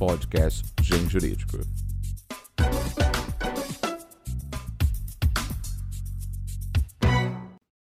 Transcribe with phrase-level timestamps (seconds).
[0.00, 1.58] podcast Gen Jurídico.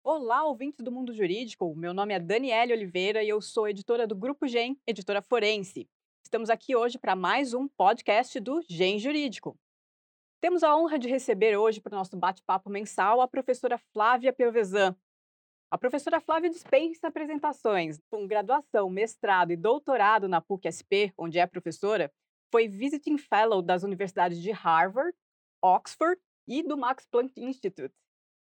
[0.03, 1.75] Olá, ouvintes do mundo jurídico.
[1.75, 5.87] Meu nome é Daniele Oliveira e eu sou editora do Grupo Gen, editora forense.
[6.23, 9.55] Estamos aqui hoje para mais um podcast do Gen Jurídico.
[10.41, 14.95] Temos a honra de receber hoje para o nosso bate-papo mensal a professora Flávia Piovesan.
[15.69, 17.99] A professora Flávia dispensa apresentações.
[18.09, 22.09] Com graduação, mestrado e doutorado na PUC-SP, onde é professora,
[22.49, 25.13] foi Visiting Fellow das universidades de Harvard,
[25.61, 26.17] Oxford
[26.47, 27.93] e do Max Planck Institute.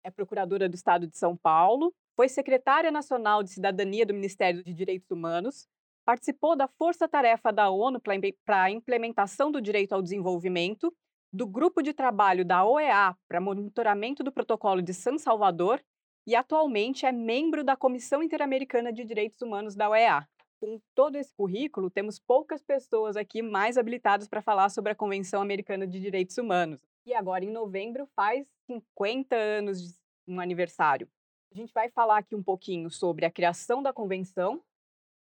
[0.03, 4.73] É procuradora do Estado de São Paulo, foi secretária nacional de cidadania do Ministério de
[4.73, 5.69] Direitos Humanos,
[6.07, 10.91] participou da força-tarefa da ONU para a implementação do direito ao desenvolvimento,
[11.31, 15.83] do grupo de trabalho da OEA para monitoramento do protocolo de San Salvador
[16.27, 20.27] e atualmente é membro da Comissão Interamericana de Direitos Humanos da OEA.
[20.61, 25.43] Com todo esse currículo, temos poucas pessoas aqui mais habilitadas para falar sobre a Convenção
[25.43, 26.81] Americana de Direitos Humanos.
[27.05, 29.95] E agora, em novembro, faz 50 anos de
[30.29, 31.09] um aniversário.
[31.53, 34.63] A gente vai falar aqui um pouquinho sobre a criação da convenção,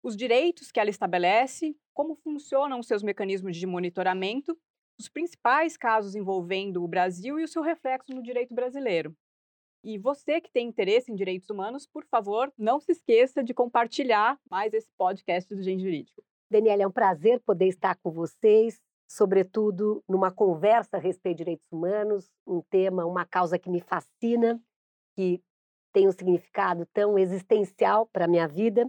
[0.03, 4.57] os direitos que ela estabelece, como funcionam seus mecanismos de monitoramento,
[4.99, 9.17] os principais casos envolvendo o Brasil e o seu reflexo no direito brasileiro.
[9.85, 14.39] E você que tem interesse em direitos humanos, por favor, não se esqueça de compartilhar
[14.49, 16.23] mais esse podcast do Gen Jurídico.
[16.49, 21.67] Daniela, é um prazer poder estar com vocês, sobretudo numa conversa a respeito de direitos
[21.73, 24.61] humanos, um tema, uma causa que me fascina,
[25.17, 25.43] que
[25.93, 28.89] tem um significado tão existencial para a minha vida.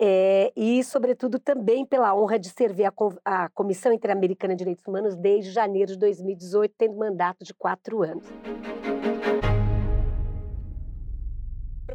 [0.00, 2.92] É, e, sobretudo, também pela honra de servir a,
[3.24, 8.24] a Comissão Interamericana de Direitos Humanos desde janeiro de 2018, tendo mandato de quatro anos.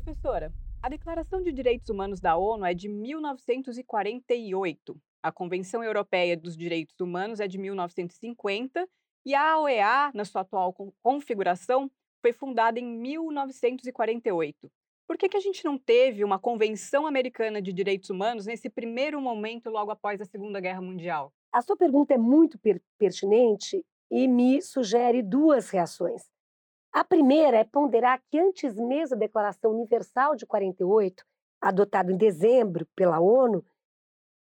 [0.10, 6.58] Professora, a Declaração de Direitos Humanos da ONU é de 1948, a Convenção Europeia dos
[6.58, 8.90] Direitos Humanos é de 1950
[9.24, 11.92] e a OEA, na sua atual configuração,
[12.24, 14.72] foi fundada em 1948.
[15.08, 19.22] Por que, que a gente não teve uma Convenção Americana de Direitos Humanos nesse primeiro
[19.22, 21.32] momento, logo após a Segunda Guerra Mundial?
[21.54, 26.24] A sua pergunta é muito per pertinente e me sugere duas reações.
[26.92, 31.24] A primeira é ponderar que antes mesmo da Declaração Universal de 48,
[31.62, 33.64] adotada em dezembro pela ONU,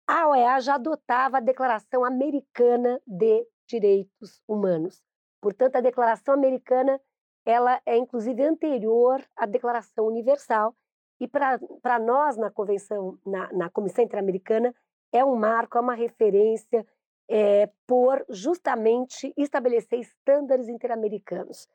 [0.07, 5.03] a OEA já adotava a Declaração Americana de Direitos Humanos.
[5.39, 6.99] Portanto, a Declaração Americana
[7.45, 10.75] ela é inclusive anterior à Declaração Universal
[11.19, 14.73] e para nós na convenção, na, na Comissão Interamericana,
[15.11, 16.85] é um marco, é uma referência
[17.29, 21.67] é, por justamente estabelecer estándares interamericanos.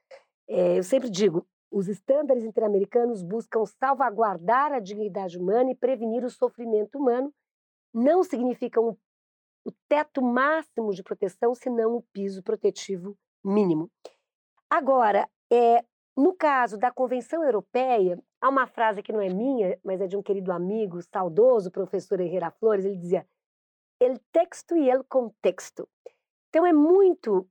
[0.49, 6.31] É, eu sempre digo, os estándares interamericanos buscam salvaguardar a dignidade humana e prevenir o
[6.31, 7.33] sofrimento humano.
[7.93, 8.97] Não significam
[9.65, 13.91] o teto máximo de proteção, senão o piso protetivo mínimo.
[14.71, 15.85] Agora, é,
[16.17, 20.17] no caso da Convenção Europeia, há uma frase que não é minha, mas é de
[20.17, 23.27] um querido amigo, saudoso professor Herrera Flores, ele dizia:
[24.01, 25.89] el texto e el contexto.
[26.49, 27.49] Então é muito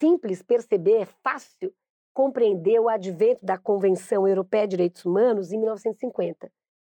[0.00, 1.72] simples perceber, é fácil
[2.12, 6.50] compreender o advento da Convenção Europeia de Direitos Humanos em 1950.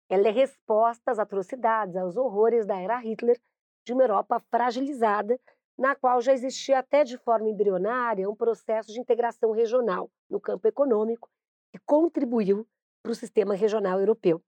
[0.09, 3.39] Ela é resposta às atrocidades, aos horrores da era Hitler,
[3.85, 5.39] de uma Europa fragilizada
[5.79, 10.67] na qual já existia até de forma embrionária um processo de integração regional no campo
[10.67, 11.31] econômico
[11.71, 12.67] que contribuiu
[13.03, 14.43] para o sistema regional europeu.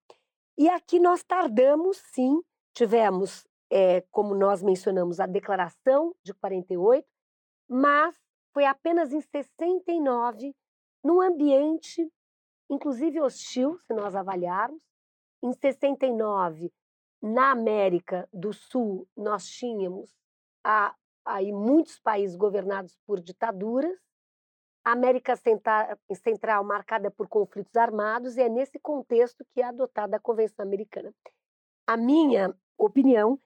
[0.58, 2.42] E aqui nós tardamos, sim,
[2.74, 7.06] tivemos, é, como nós mencionamos, a Declaração de 48,
[7.68, 8.14] mas
[8.52, 10.54] foi apenas em 69,
[11.02, 12.10] num ambiente,
[12.68, 14.82] inclusive hostil, se nós avaliarmos.
[15.42, 16.72] Em 69,
[17.22, 20.14] na América do Sul, nós tínhamos
[20.64, 20.94] a
[21.24, 23.96] aí muitos países governados por ditaduras,
[24.84, 30.20] a América Central marcada por conflitos armados, e é nesse contexto que é adotada a
[30.20, 31.14] Convenção Americana.
[31.86, 33.38] A minha opinião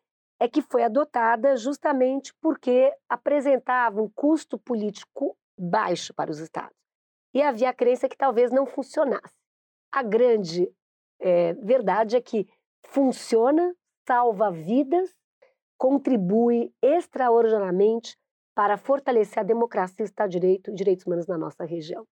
[0.45, 6.77] é que foi adotada justamente porque apresentava um custo político baixo para os Estados.
[7.33, 9.35] E havia a crença que talvez não funcionasse.
[9.91, 10.71] A grande
[11.19, 12.47] é, verdade é que
[12.89, 13.75] funciona,
[14.07, 15.15] salva vidas
[15.79, 18.17] contribui extraordinariamente
[18.55, 22.07] para fortalecer a democracia, o Estado de Direito e direitos humanos na nossa região.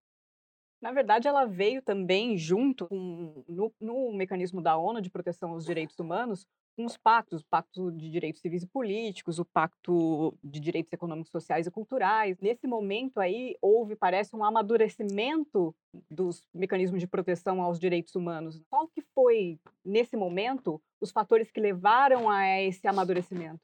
[0.81, 5.65] Na verdade, ela veio também junto com, no, no, mecanismo da ONU de proteção aos
[5.65, 6.45] direitos humanos,
[6.77, 11.31] com os pactos, o Pacto de Direitos Civis e Políticos, o Pacto de Direitos Econômicos,
[11.31, 12.39] Sociais e Culturais.
[12.41, 15.75] Nesse momento aí, houve, parece, um amadurecimento
[16.11, 18.61] dos mecanismos de proteção aos direitos humanos.
[18.71, 23.61] Qual que foi, nesse momento, os fatores que levaram a esse amadurecimento?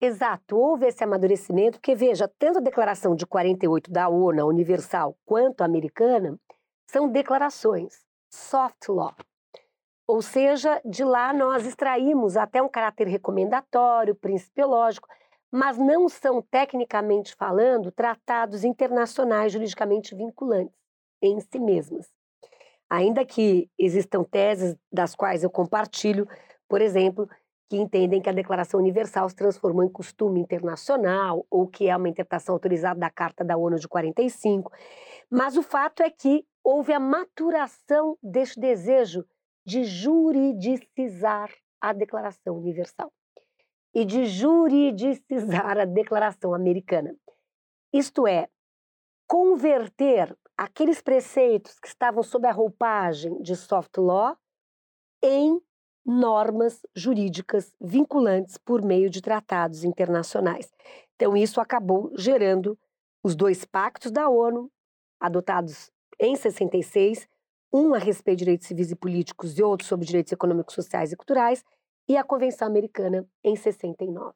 [0.00, 5.62] Exato, houve esse amadurecimento, porque veja, tanto a declaração de 48 da ONU, universal, quanto
[5.62, 6.38] a americana,
[6.86, 9.14] são declarações, soft law.
[10.08, 15.06] Ou seja, de lá nós extraímos até um caráter recomendatório, principiológico,
[15.52, 20.74] mas não são, tecnicamente falando, tratados internacionais juridicamente vinculantes
[21.20, 22.10] em si mesmas.
[22.88, 26.26] Ainda que existam teses das quais eu compartilho,
[26.66, 27.28] por exemplo,
[27.68, 32.08] que entendem que a Declaração Universal se transformou em costume internacional ou que é uma
[32.08, 34.72] interpretação autorizada da Carta da ONU de 45.
[35.30, 39.22] Mas o fato é que houve a maturação deste desejo
[39.68, 43.12] de juridicizar a Declaração Universal
[43.94, 47.14] e de juridicizar a Declaração Americana.
[47.92, 48.48] Isto é,
[49.26, 54.38] converter aqueles preceitos que estavam sob a roupagem de soft law
[55.22, 55.60] em
[56.02, 60.72] normas jurídicas vinculantes por meio de tratados internacionais.
[61.14, 62.78] Então, isso acabou gerando
[63.22, 64.72] os dois pactos da ONU,
[65.20, 67.28] adotados em 66,
[67.72, 71.16] um a respeito de direitos civis e políticos e outro sobre direitos econômicos, sociais e
[71.16, 71.64] culturais,
[72.08, 74.34] e a Convenção Americana em 69.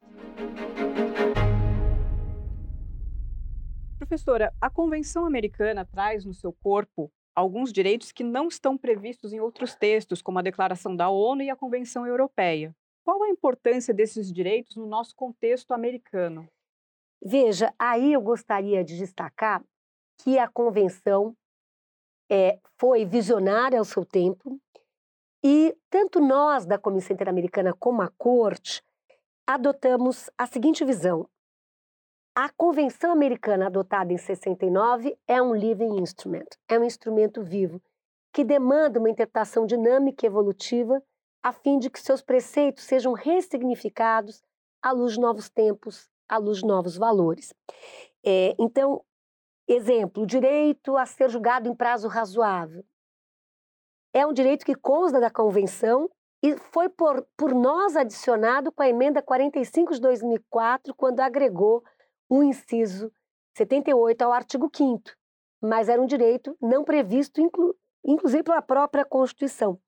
[3.97, 9.39] Professora, a Convenção Americana traz no seu corpo alguns direitos que não estão previstos em
[9.39, 12.75] outros textos, como a Declaração da ONU e a Convenção Europeia.
[13.03, 16.47] Qual a importância desses direitos no nosso contexto americano?
[17.21, 19.63] Veja, aí eu gostaria de destacar
[20.23, 21.35] que a convenção
[22.29, 24.59] é, foi visionária ao seu tempo
[25.43, 28.81] e tanto nós da Comissão Interamericana como a Corte
[29.45, 31.27] adotamos a seguinte visão:
[32.35, 37.81] a Convenção Americana, adotada em 69, é um living instrument, é um instrumento vivo,
[38.33, 41.01] que demanda uma interpretação dinâmica e evolutiva
[41.43, 44.41] a fim de que seus preceitos sejam ressignificados
[44.81, 47.53] à luz de novos tempos, à luz de novos valores.
[48.25, 49.03] É, então,
[49.67, 52.83] exemplo, o direito a ser julgado em prazo razoável.
[54.13, 56.09] É um direito que consta da Convenção
[56.43, 61.83] e foi por, por nós adicionado com a emenda 45 de 2004, quando agregou
[62.29, 63.11] o inciso
[63.55, 65.01] 78 ao artigo 5
[65.63, 67.73] mas era um direito não previsto, inclu,
[68.03, 69.79] inclusive pela própria Constituição.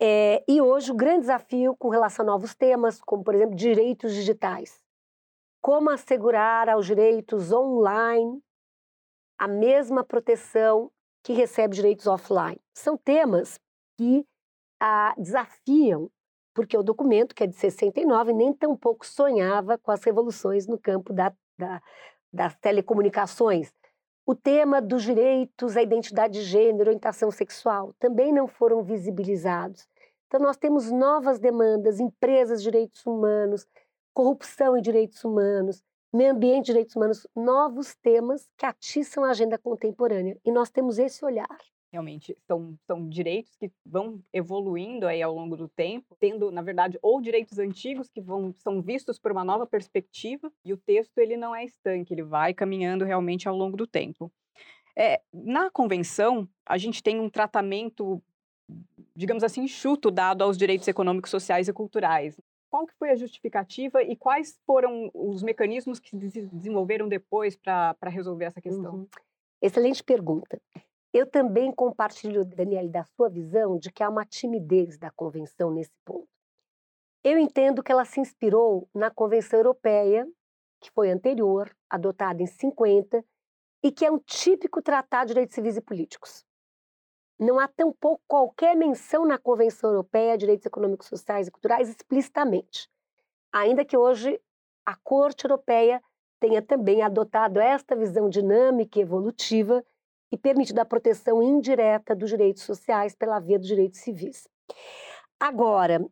[0.00, 4.14] É, e hoje o grande desafio com relação a novos temas, como por exemplo direitos
[4.14, 4.82] digitais.
[5.60, 8.42] Como assegurar aos direitos online
[9.38, 10.90] a mesma proteção
[11.22, 12.60] que recebe direitos offline?
[12.74, 13.58] São temas
[13.96, 14.26] que
[14.80, 16.10] ah, desafiam,
[16.54, 20.78] porque o documento, que é de 69, nem tão pouco sonhava com as revoluções no
[20.78, 21.80] campo da da,
[22.32, 23.72] das telecomunicações,
[24.26, 29.86] o tema dos direitos à identidade de gênero, orientação sexual, também não foram visibilizados.
[30.26, 33.66] Então, nós temos novas demandas, empresas direitos humanos,
[34.14, 35.82] corrupção e direitos humanos,
[36.14, 40.38] meio ambiente direitos humanos, novos temas que atiçam a agenda contemporânea.
[40.44, 41.58] E nós temos esse olhar
[41.94, 46.98] realmente são, são direitos que vão evoluindo aí ao longo do tempo, tendo, na verdade,
[47.00, 51.36] ou direitos antigos que vão, são vistos por uma nova perspectiva, e o texto ele
[51.36, 54.30] não é estanque, ele vai caminhando realmente ao longo do tempo.
[54.96, 58.20] É, na convenção, a gente tem um tratamento,
[59.14, 62.40] digamos assim, enxuto dado aos direitos econômicos, sociais e culturais.
[62.74, 68.10] Qual que foi a justificativa e quais foram os mecanismos que se desenvolveram depois para
[68.10, 68.94] resolver essa questão?
[68.96, 69.08] Uhum.
[69.62, 70.60] Excelente pergunta.
[71.12, 75.92] Eu também compartilho, Daniela, da sua visão de que há uma timidez da convenção nesse
[76.04, 76.26] ponto.
[77.22, 80.26] Eu entendo que ela se inspirou na Convenção Europeia,
[80.80, 83.24] que foi anterior, adotada em 50,
[83.84, 86.44] e que é um típico tratado de direitos civis e políticos.
[87.38, 92.88] Não há tampouco qualquer menção na Convenção Europeia de Direitos Econômicos, Sociais e Culturais explicitamente.
[93.52, 94.40] Ainda que hoje
[94.86, 96.02] a Corte Europeia
[96.38, 99.84] tenha também adotado esta visão dinâmica e evolutiva
[100.30, 104.48] e permitido a proteção indireta dos direitos sociais pela via dos direitos civis.
[105.38, 106.04] Agora,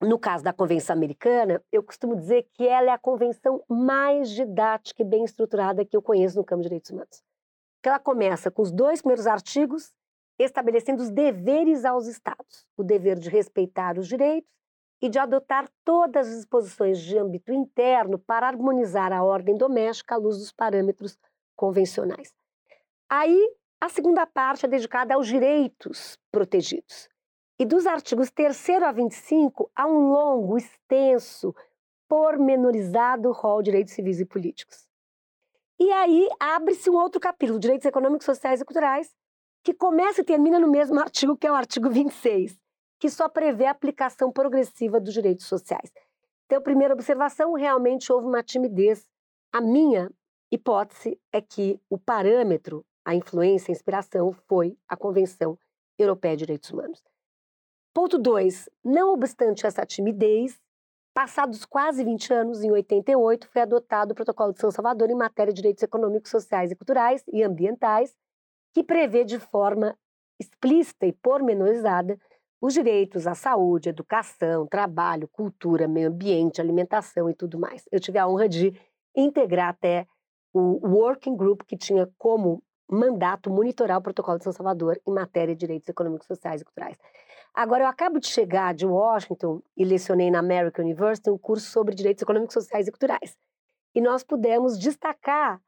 [0.00, 5.02] no caso da Convenção Americana, eu costumo dizer que ela é a convenção mais didática
[5.02, 7.22] e bem estruturada que eu conheço no campo de direitos humanos.
[7.82, 9.94] Ela começa com os dois primeiros artigos
[10.44, 14.50] estabelecendo os deveres aos Estados: o dever de respeitar os direitos
[15.00, 20.18] e de adotar todas as disposições de âmbito interno para harmonizar a ordem doméstica à
[20.18, 21.18] luz dos parâmetros
[21.54, 22.34] convencionais.
[23.08, 27.08] Aí, a segunda parte é dedicada aos direitos protegidos.
[27.58, 31.54] E dos artigos 3 a 25, há um longo, extenso,
[32.08, 34.86] pormenorizado rol de direitos civis e políticos.
[35.78, 39.14] E aí abre-se um outro capítulo, direitos econômicos, sociais e culturais,
[39.66, 42.56] que começa e termina no mesmo artigo, que é o artigo 26,
[43.00, 45.90] que só prevê a aplicação progressiva dos direitos sociais.
[46.44, 49.04] Então, primeira observação, realmente houve uma timidez.
[49.52, 50.08] A minha
[50.52, 55.58] hipótese é que o parâmetro, a influência, a inspiração foi a Convenção
[55.98, 57.02] Europeia de Direitos Humanos.
[57.92, 58.68] Ponto 2.
[58.84, 60.56] Não obstante essa timidez,
[61.12, 65.52] passados quase 20 anos, em 88, foi adotado o Protocolo de São Salvador em matéria
[65.52, 68.14] de direitos econômicos, sociais e culturais e ambientais,
[68.76, 69.96] que prevê de forma
[70.38, 72.20] explícita e pormenorizada
[72.60, 77.88] os direitos à saúde, educação, trabalho, cultura, meio ambiente, alimentação e tudo mais.
[77.90, 78.78] Eu tive a honra de
[79.16, 80.06] integrar até
[80.52, 85.54] o working group que tinha como mandato monitorar o protocolo de São Salvador em matéria
[85.54, 86.98] de direitos econômicos, sociais e culturais.
[87.54, 91.94] Agora, eu acabo de chegar de Washington e lecionei na American University um curso sobre
[91.94, 93.38] direitos econômicos, sociais e culturais.
[93.94, 95.62] E nós pudemos destacar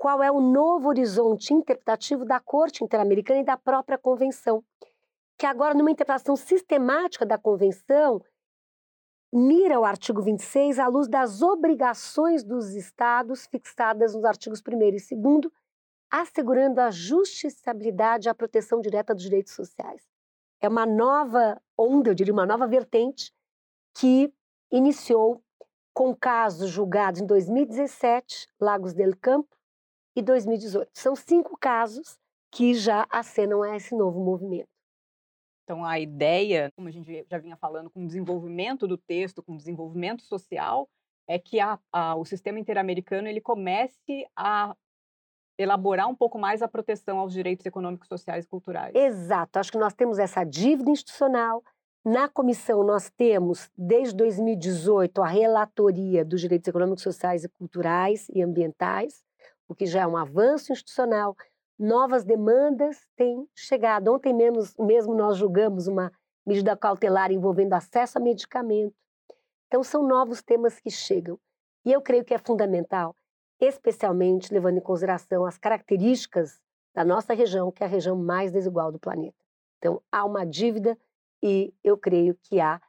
[0.00, 4.64] qual é o novo horizonte interpretativo da Corte Interamericana e da própria Convenção
[5.36, 8.22] que agora, numa interpretação sistemática da Convenção,
[9.30, 15.16] mira o artigo 26 à luz das obrigações dos Estados fixadas nos artigos 1 e
[15.16, 15.52] 2,
[16.10, 20.02] assegurando a justiciabilidade e a proteção direta dos direitos sociais.
[20.62, 23.34] É uma nova onda, eu diria, uma nova vertente
[23.94, 24.32] que
[24.70, 25.42] iniciou
[25.92, 29.59] com casos julgados em 2017, Lagos del Campo,
[30.16, 30.90] e 2018.
[30.92, 32.18] São cinco casos
[32.50, 34.68] que já acenam a esse novo movimento.
[35.64, 39.54] Então, a ideia, como a gente já vinha falando, com o desenvolvimento do texto, com
[39.54, 40.88] o desenvolvimento social,
[41.28, 44.74] é que a, a, o sistema interamericano ele comece a
[45.56, 48.92] elaborar um pouco mais a proteção aos direitos econômicos, sociais e culturais.
[48.94, 49.58] Exato.
[49.58, 51.62] Acho que nós temos essa dívida institucional.
[52.04, 58.42] Na comissão, nós temos, desde 2018, a relatoria dos direitos econômicos, sociais e culturais e
[58.42, 59.22] ambientais,
[59.70, 61.36] o que já é um avanço institucional
[61.78, 64.12] novas demandas têm chegado.
[64.12, 66.12] Ontem mesmo, mesmo nós julgamos uma
[66.44, 68.94] medida cautelar envolvendo acesso a medicamento.
[69.68, 71.38] Então, são novos temas que chegam.
[71.84, 73.14] E eu creio que é fundamental,
[73.60, 76.60] especialmente levando em consideração as características
[76.92, 79.38] da nossa região, que é a região mais desigual do planeta.
[79.78, 80.98] Então, há uma dívida
[81.40, 82.82] e eu creio que há,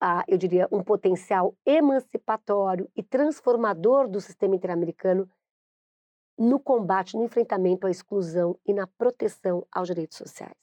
[0.00, 5.28] há eu diria, um potencial emancipatório e transformador do sistema interamericano
[6.42, 10.56] no combate, no enfrentamento à exclusão e na proteção aos direitos sociais.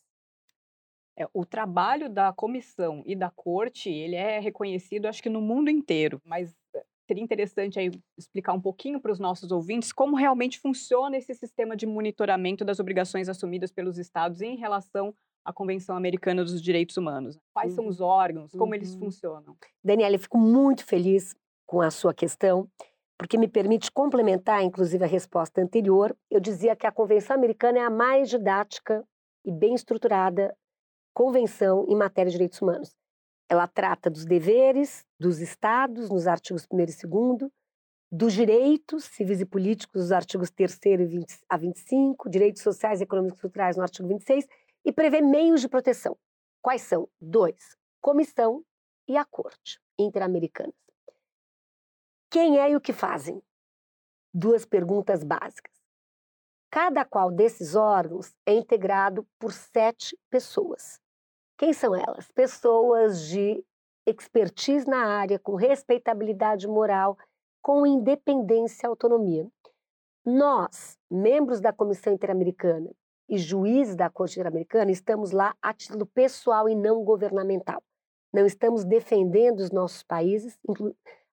[1.18, 5.70] É, o trabalho da comissão e da corte, ele é reconhecido, acho que no mundo
[5.70, 10.60] inteiro, mas eh, seria interessante aí explicar um pouquinho para os nossos ouvintes como realmente
[10.60, 16.44] funciona esse sistema de monitoramento das obrigações assumidas pelos estados em relação à Convenção Americana
[16.44, 17.38] dos Direitos Humanos.
[17.54, 17.76] Quais uhum.
[17.76, 18.76] são os órgãos, como uhum.
[18.76, 19.58] eles funcionam?
[19.84, 22.70] Daniela, eu fico muito feliz com a sua questão
[23.20, 26.16] porque me permite complementar, inclusive, a resposta anterior.
[26.32, 29.06] Eu dizia que a Convenção Americana é a mais didática
[29.44, 30.56] e bem estruturada
[31.14, 32.96] convenção em matéria de direitos humanos.
[33.50, 37.52] Ela trata dos deveres dos Estados, nos artigos 1 e 2,
[38.10, 43.40] dos direitos civis e políticos, nos artigos 3 e 20, a 25, direitos sociais econômicos
[43.40, 44.48] e culturais, no artigo 26,
[44.86, 46.18] e prevê meios de proteção.
[46.62, 47.10] Quais são?
[47.20, 48.64] Dois: comissão
[49.10, 50.74] e a Corte Interamericana.
[52.32, 53.42] Quem é e o que fazem?
[54.32, 55.74] Duas perguntas básicas.
[56.70, 61.00] Cada qual desses órgãos é integrado por sete pessoas.
[61.58, 62.32] Quem são elas?
[62.32, 63.66] Pessoas de
[64.06, 67.18] expertise na área, com respeitabilidade moral,
[67.64, 69.48] com independência e autonomia.
[70.24, 72.92] Nós, membros da Comissão Interamericana
[73.28, 77.82] e juízes da Corte Interamericana, estamos lá a título pessoal e não governamental.
[78.32, 80.60] Não estamos defendendo os nossos países,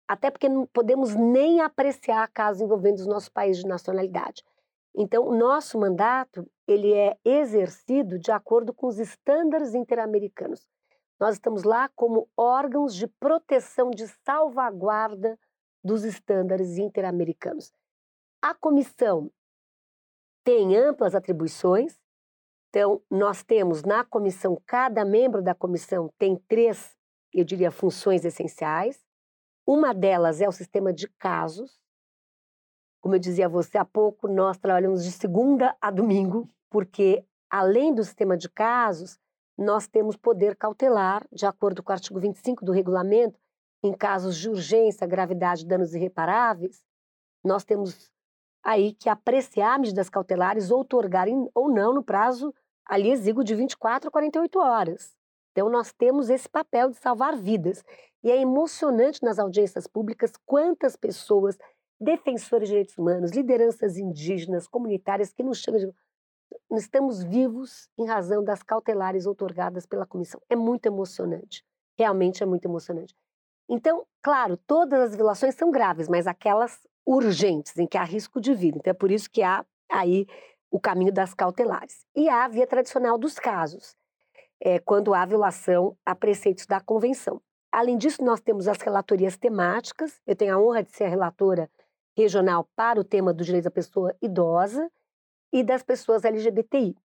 [0.08, 4.42] até porque não podemos nem apreciar casos envolvendo os nossos países de nacionalidade.
[4.94, 10.66] Então, o nosso mandato ele é exercido de acordo com os estándares interamericanos.
[11.18, 15.38] Nós estamos lá como órgãos de proteção, de salvaguarda
[15.82, 17.72] dos estándares interamericanos.
[18.42, 19.30] A comissão
[20.44, 21.98] tem amplas atribuições.
[22.68, 26.96] Então, nós temos na comissão, cada membro da comissão tem três,
[27.32, 29.05] eu diria, funções essenciais.
[29.66, 31.80] Uma delas é o sistema de casos.
[33.00, 37.92] Como eu dizia a você há pouco, nós trabalhamos de segunda a domingo, porque além
[37.92, 39.18] do sistema de casos,
[39.58, 43.40] nós temos poder cautelar, de acordo com o artigo 25 do regulamento,
[43.82, 46.85] em casos de urgência, gravidade, danos irreparáveis,
[47.44, 48.11] nós temos
[48.62, 52.54] aí que apreciar medidas cautelares ou otorgar ou não no prazo
[52.85, 55.16] ali exíguo de 24 a 48 horas.
[55.52, 57.82] Então nós temos esse papel de salvar vidas.
[58.26, 61.56] E é emocionante nas audiências públicas quantas pessoas,
[62.00, 65.95] defensores de direitos humanos, lideranças indígenas, comunitárias, que nos chamam de.
[66.73, 70.42] Estamos vivos em razão das cautelares otorgadas pela comissão.
[70.50, 71.64] É muito emocionante.
[71.97, 73.14] Realmente é muito emocionante.
[73.68, 78.52] Então, claro, todas as violações são graves, mas aquelas urgentes, em que há risco de
[78.54, 78.78] vida.
[78.78, 80.26] Então, é por isso que há aí
[80.68, 82.04] o caminho das cautelares.
[82.12, 83.95] E há a via tradicional dos casos,
[84.61, 87.40] é, quando há violação a preceitos da convenção.
[87.70, 90.20] Além disso, nós temos as relatorias temáticas.
[90.26, 91.70] Eu tenho a honra de ser a relatora
[92.16, 94.90] regional para o tema do direito da pessoa idosa
[95.52, 96.96] e das pessoas LGBTI.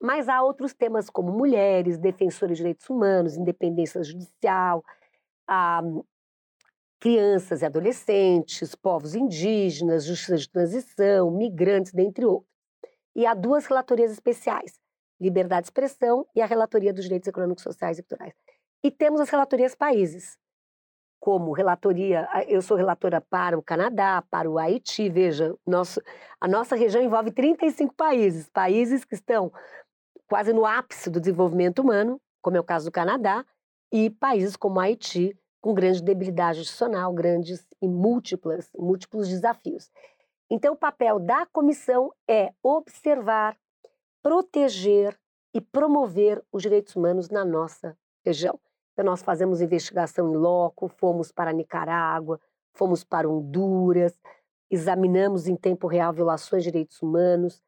[0.00, 4.84] Mas há outros temas como mulheres, defensores de direitos humanos, independência judicial,
[5.46, 5.82] a
[6.98, 12.50] crianças e adolescentes, povos indígenas, justiça de transição, migrantes, dentre outros.
[13.14, 14.80] E há duas relatorias especiais,
[15.20, 18.34] liberdade de expressão e a relatoria dos direitos econômicos, sociais e culturais.
[18.84, 20.38] E temos as relatorias países,
[21.18, 26.02] como relatoria, eu sou relatora para o Canadá, para o Haiti, veja, nosso,
[26.38, 29.50] a nossa região envolve 35 países, países que estão
[30.28, 33.42] quase no ápice do desenvolvimento humano, como é o caso do Canadá,
[33.90, 39.90] e países como Haiti, com grande debilidade institucional, grandes e múltiplas, múltiplos desafios.
[40.50, 43.56] Então, o papel da comissão é observar,
[44.22, 45.18] proteger
[45.54, 48.60] e promover os direitos humanos na nossa região.
[48.94, 52.40] Então, nós fazemos investigação em loco, fomos para Nicarágua,
[52.72, 54.16] fomos para Honduras,
[54.70, 57.60] examinamos em tempo real violações de direitos humanos,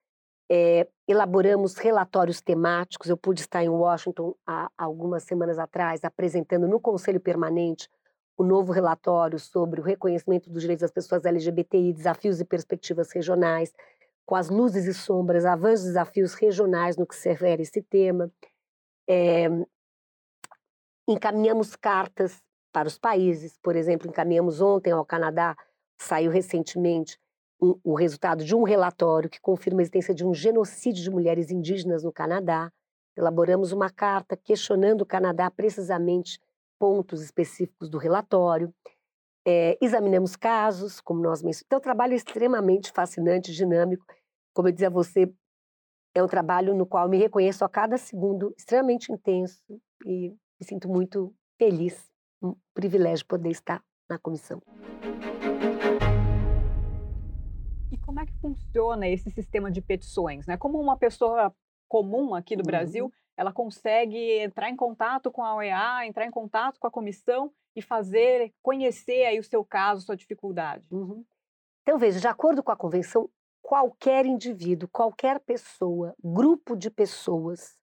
[0.49, 3.11] é, elaboramos relatórios temáticos.
[3.11, 7.89] Eu pude estar em Washington há algumas semanas atrás, apresentando no Conselho Permanente
[8.37, 13.75] o novo relatório sobre o reconhecimento dos direitos das pessoas LGBTI, desafios e perspectivas regionais,
[14.25, 17.83] com as luzes e sombras, avanços e desafios regionais no que se refere a esse
[17.83, 18.31] tema.
[19.09, 19.49] É,
[21.07, 25.57] encaminhamos cartas para os países, por exemplo, encaminhamos ontem ao Canadá,
[25.99, 27.19] saiu recentemente
[27.61, 31.51] um, o resultado de um relatório que confirma a existência de um genocídio de mulheres
[31.51, 32.71] indígenas no Canadá.
[33.17, 36.39] Elaboramos uma carta questionando o Canadá precisamente
[36.79, 38.75] pontos específicos do relatório.
[39.47, 41.65] É, examinamos casos, como nós mencionamos.
[41.65, 44.05] Então, o trabalho é extremamente fascinante, dinâmico.
[44.53, 45.33] Como eu dizia a você,
[46.15, 49.63] é um trabalho no qual me reconheço a cada segundo, extremamente intenso
[50.05, 52.11] e me sinto muito feliz,
[52.43, 54.63] um privilégio poder estar na comissão.
[57.91, 60.47] E como é que funciona esse sistema de petições?
[60.47, 60.57] Né?
[60.57, 61.55] Como uma pessoa
[61.89, 62.67] comum aqui do uhum.
[62.67, 67.53] Brasil, ela consegue entrar em contato com a OEA, entrar em contato com a comissão
[67.75, 70.89] e fazer, conhecer aí o seu caso, sua dificuldade?
[70.91, 71.25] Uhum.
[71.83, 73.29] Então, veja, de acordo com a convenção,
[73.63, 77.77] qualquer indivíduo, qualquer pessoa, grupo de pessoas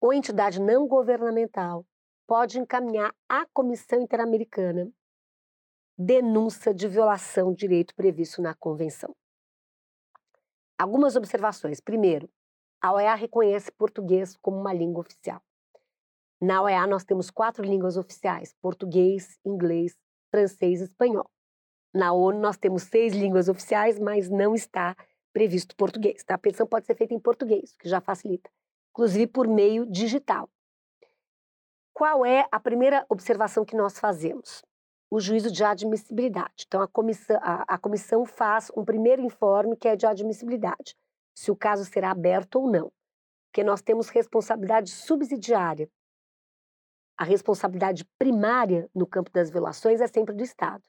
[0.00, 1.84] ou entidade não governamental
[2.28, 4.92] pode encaminhar à Comissão Interamericana
[5.96, 9.16] denúncia de violação de direito previsto na Convenção.
[10.78, 11.80] Algumas observações.
[11.80, 12.28] Primeiro,
[12.82, 15.42] a OEA reconhece português como uma língua oficial.
[16.38, 19.96] Na OEA nós temos quatro línguas oficiais: português, inglês,
[20.30, 21.28] francês e espanhol.
[21.94, 24.94] Na ONU nós temos seis línguas oficiais, mas não está
[25.32, 26.22] previsto português.
[26.22, 26.34] Tá?
[26.34, 28.50] A petição pode ser feita em português, o que já facilita,
[28.90, 30.50] inclusive por meio digital.
[31.98, 34.62] Qual é a primeira observação que nós fazemos?
[35.10, 36.64] O juízo de admissibilidade.
[36.64, 40.94] Então, a comissão, a, a comissão faz um primeiro informe que é de admissibilidade,
[41.34, 42.92] se o caso será aberto ou não.
[43.48, 45.90] Porque nós temos responsabilidade subsidiária.
[47.16, 50.84] A responsabilidade primária no campo das violações é sempre do Estado.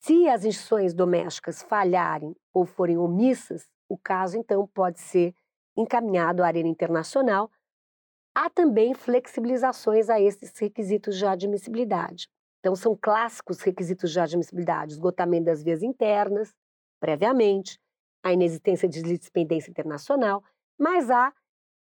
[0.00, 5.34] Se as instituições domésticas falharem ou forem omissas, o caso então pode ser
[5.74, 7.50] encaminhado à arena internacional
[8.34, 12.28] Há também flexibilizações a esses requisitos de admissibilidade.
[12.58, 16.52] Então, são clássicos requisitos de admissibilidade: esgotamento das vias internas,
[16.98, 17.78] previamente,
[18.24, 20.42] a inexistência de lispendência internacional,
[20.78, 21.32] mas há,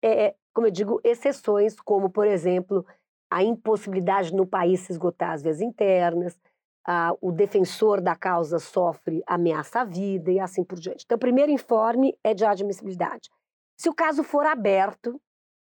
[0.03, 2.85] é, como eu digo, exceções, como, por exemplo,
[3.31, 6.37] a impossibilidade no país se esgotar as vias internas,
[6.85, 11.03] a, o defensor da causa sofre ameaça à vida e assim por diante.
[11.05, 13.29] Então, o primeiro informe é de admissibilidade.
[13.77, 15.19] Se o caso for aberto,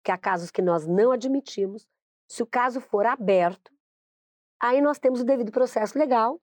[0.03, 1.87] que há casos que nós não admitimos.
[2.27, 3.71] Se o caso for aberto,
[4.61, 6.39] aí nós temos o devido processo legal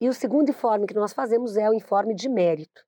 [0.00, 2.84] e o segundo informe que nós fazemos é o informe de mérito.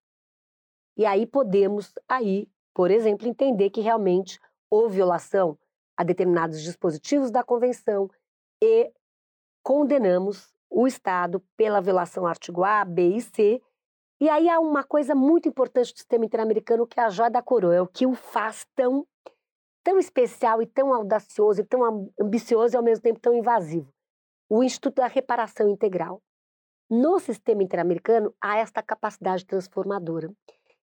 [0.97, 4.39] E aí podemos, aí, por exemplo, entender que realmente
[4.71, 5.59] houve violação
[5.97, 8.09] a determinados dispositivos da convenção
[8.63, 8.93] e
[9.63, 13.63] condenamos o Estado pela violação artigo A, B e C.
[14.21, 17.43] E aí há uma coisa muito importante do sistema interamericano que é a joia da
[17.43, 19.07] coroa, é o que o faz tão
[19.83, 23.93] tão especial e tão audacioso e tão ambicioso e ao mesmo tempo tão invasivo.
[24.49, 26.23] O Instituto da Reparação Integral.
[26.91, 30.31] No sistema interamericano há esta capacidade transformadora.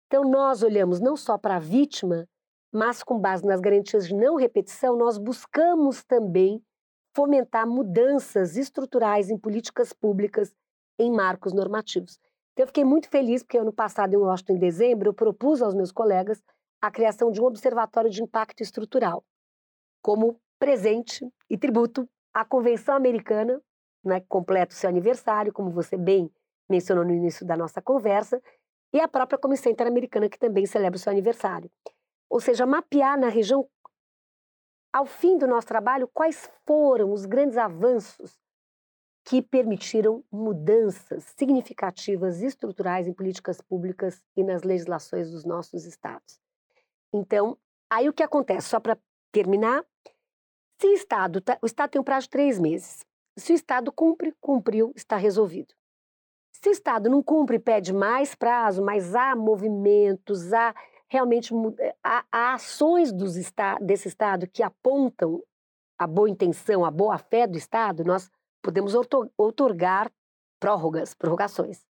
[0.07, 2.29] Então nós olhamos não só para a vítima,
[2.73, 6.63] mas com base nas garantias de não repetição, nós buscamos também
[7.15, 10.55] fomentar mudanças estruturais em políticas públicas
[10.99, 12.19] em marcos normativos.
[12.53, 15.75] Então, eu fiquei muito feliz porque ano passado, em Washington, em dezembro, eu propus aos
[15.75, 16.43] meus colegas
[16.81, 19.25] a criação de um observatório de impacto estrutural,
[20.03, 23.61] como presente e tributo à Convenção Americana,
[24.05, 26.31] né, que completa o seu aniversário, como você bem
[26.69, 28.41] mencionou no início da nossa conversa,
[28.93, 31.71] e a própria Comissão Interamericana, que também celebra o seu aniversário.
[32.29, 33.69] Ou seja, mapear na região,
[34.93, 38.39] ao fim do nosso trabalho, quais foram os grandes avanços
[39.25, 46.41] que permitiram mudanças significativas estruturais em políticas públicas e nas legislações dos nossos estados.
[47.13, 47.57] Então,
[47.91, 48.69] aí o que acontece?
[48.69, 48.99] Só para
[49.33, 49.85] terminar,
[50.81, 53.05] se o Estado, tá, o Estado tem um prazo de três meses.
[53.39, 55.75] Se o Estado cumpre, cumpriu, está resolvido.
[56.53, 60.75] Se o Estado não cumpre, pede mais prazo, mas há movimentos, há
[61.09, 63.35] realmente eh, há, há ações dos
[63.81, 65.43] desse Estado que apontam
[65.99, 68.31] a boa intenção, a boa fé do Estado, nós
[68.63, 68.95] podemos
[69.37, 70.11] outorgar
[70.61, 71.85] prórrogas, prorrogações.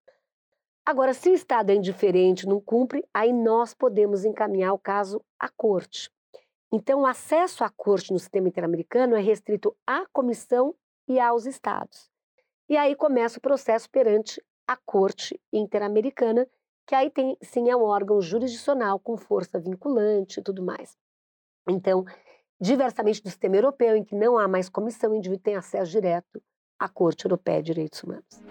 [0.86, 5.48] Agora, se o Estado é indiferente, não cumpre, aí nós podemos encaminhar o caso à
[5.48, 6.12] corte.
[6.72, 10.76] Então, o acesso à corte no sistema interamericano é restrito à comissão
[11.08, 12.10] e aos estados.
[12.68, 16.48] E aí começa o processo perante a Corte Interamericana,
[16.88, 20.98] que aí tem, sim é um órgão jurisdicional com força vinculante e tudo mais.
[21.70, 22.04] Então,
[22.60, 26.42] diversamente do sistema europeu, em que não há mais comissão, o indivíduo tem acesso direto
[26.80, 28.42] à Corte Europeia de Direitos Humanos.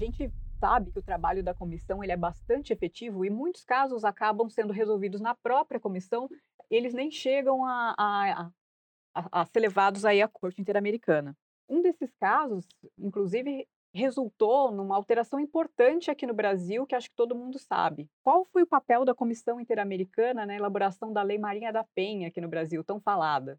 [0.00, 4.48] Gente sabe que o trabalho da comissão ele é bastante efetivo e muitos casos acabam
[4.48, 6.28] sendo resolvidos na própria comissão,
[6.70, 8.50] eles nem chegam a, a,
[9.14, 11.36] a, a ser levados aí à Corte Interamericana.
[11.68, 12.66] Um desses casos,
[12.98, 18.08] inclusive, resultou numa alteração importante aqui no Brasil, que acho que todo mundo sabe.
[18.22, 22.40] Qual foi o papel da Comissão Interamericana na elaboração da Lei Marinha da Penha aqui
[22.40, 23.58] no Brasil, tão falada?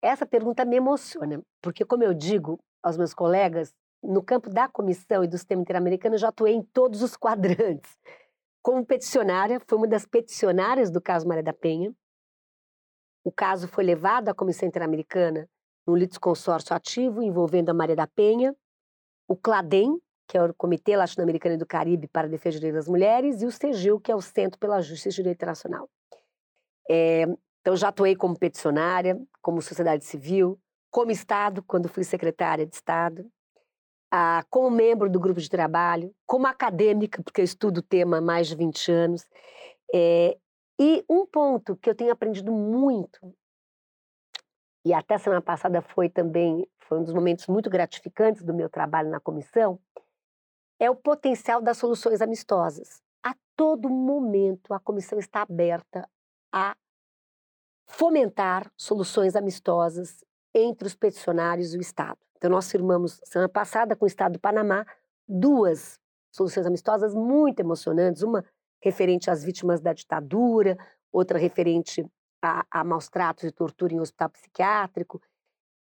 [0.00, 5.22] Essa pergunta me emociona, porque, como eu digo aos meus colegas, no campo da comissão
[5.22, 7.96] e do sistema interamericano, eu já atuei em todos os quadrantes.
[8.62, 11.94] Como peticionária, fui uma das peticionárias do caso Maria da Penha.
[13.24, 15.48] O caso foi levado à Comissão Interamericana
[15.86, 18.54] no litisconsórcio ativo envolvendo a Maria da Penha,
[19.28, 22.88] o CLADEM, que é o Comitê Latino-Americano do Caribe para a Defesa dos Direitos das
[22.88, 25.90] Mulheres, e o CEGIL, que é o Centro pela Justiça e Direito Internacional.
[26.88, 27.24] É,
[27.60, 30.58] então, já atuei como peticionária, como sociedade civil,
[30.90, 33.30] como Estado, quando fui secretária de Estado,
[34.12, 38.20] ah, como membro do grupo de trabalho, como acadêmica, porque eu estudo o tema há
[38.20, 39.26] mais de 20 anos.
[39.94, 40.36] É,
[40.78, 43.34] e um ponto que eu tenho aprendido muito
[44.84, 49.08] e até semana passada foi também foi um dos momentos muito gratificantes do meu trabalho
[49.08, 49.80] na comissão,
[50.78, 53.00] é o potencial das soluções amistosas.
[53.22, 56.06] A todo momento a comissão está aberta
[56.52, 56.76] a
[57.86, 60.22] fomentar soluções amistosas
[60.52, 62.18] entre os peticionários e o Estado.
[62.42, 64.84] Então nós firmamos semana passada com o Estado do Panamá
[65.28, 66.00] duas
[66.32, 68.44] soluções amistosas muito emocionantes, uma
[68.82, 70.76] referente às vítimas da ditadura,
[71.12, 72.04] outra referente
[72.42, 75.22] a, a maus tratos e tortura em hospital psiquiátrico.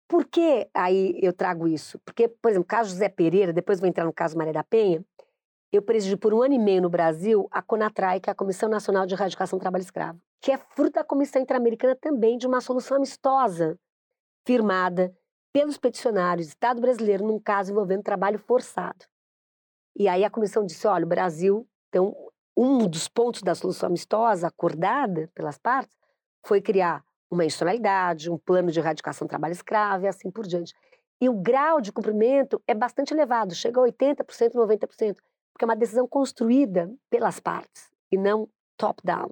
[0.09, 1.97] Por que aí eu trago isso?
[1.99, 5.01] Porque, por exemplo, o caso José Pereira, depois vou entrar no caso Maria da Penha,
[5.71, 8.67] eu presidi por um ano e meio no Brasil a CONATRAI, que é a Comissão
[8.67, 12.59] Nacional de Erradicação do Trabalho Escravo, que é fruto da Comissão Interamericana também de uma
[12.59, 13.79] solução amistosa
[14.45, 15.15] firmada
[15.53, 19.05] pelos peticionários do Estado brasileiro num caso envolvendo trabalho forçado.
[19.95, 22.15] E aí a comissão disse: olha, o Brasil, então,
[22.55, 25.95] um dos pontos da solução amistosa acordada pelas partes
[26.45, 30.73] foi criar uma institucionalidade, um plano de erradicação do trabalho escravo e assim por diante.
[31.19, 34.87] E o grau de cumprimento é bastante elevado, chega a 80%, 90%,
[35.53, 39.29] porque é uma decisão construída pelas partes e não top-down.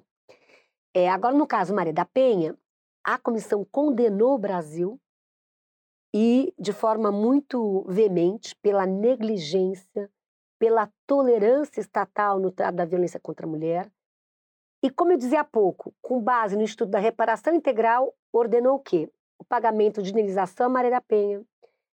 [0.94, 2.56] É, agora, no caso Maria da Penha,
[3.04, 5.00] a comissão condenou o Brasil
[6.14, 10.10] e, de forma muito veemente, pela negligência,
[10.58, 13.90] pela tolerância estatal no trato da violência contra a mulher,
[14.82, 18.80] e como eu dizia há pouco, com base no Instituto da Reparação Integral, ordenou o
[18.80, 19.10] quê?
[19.38, 21.44] O pagamento de indenização à Maria da Penha,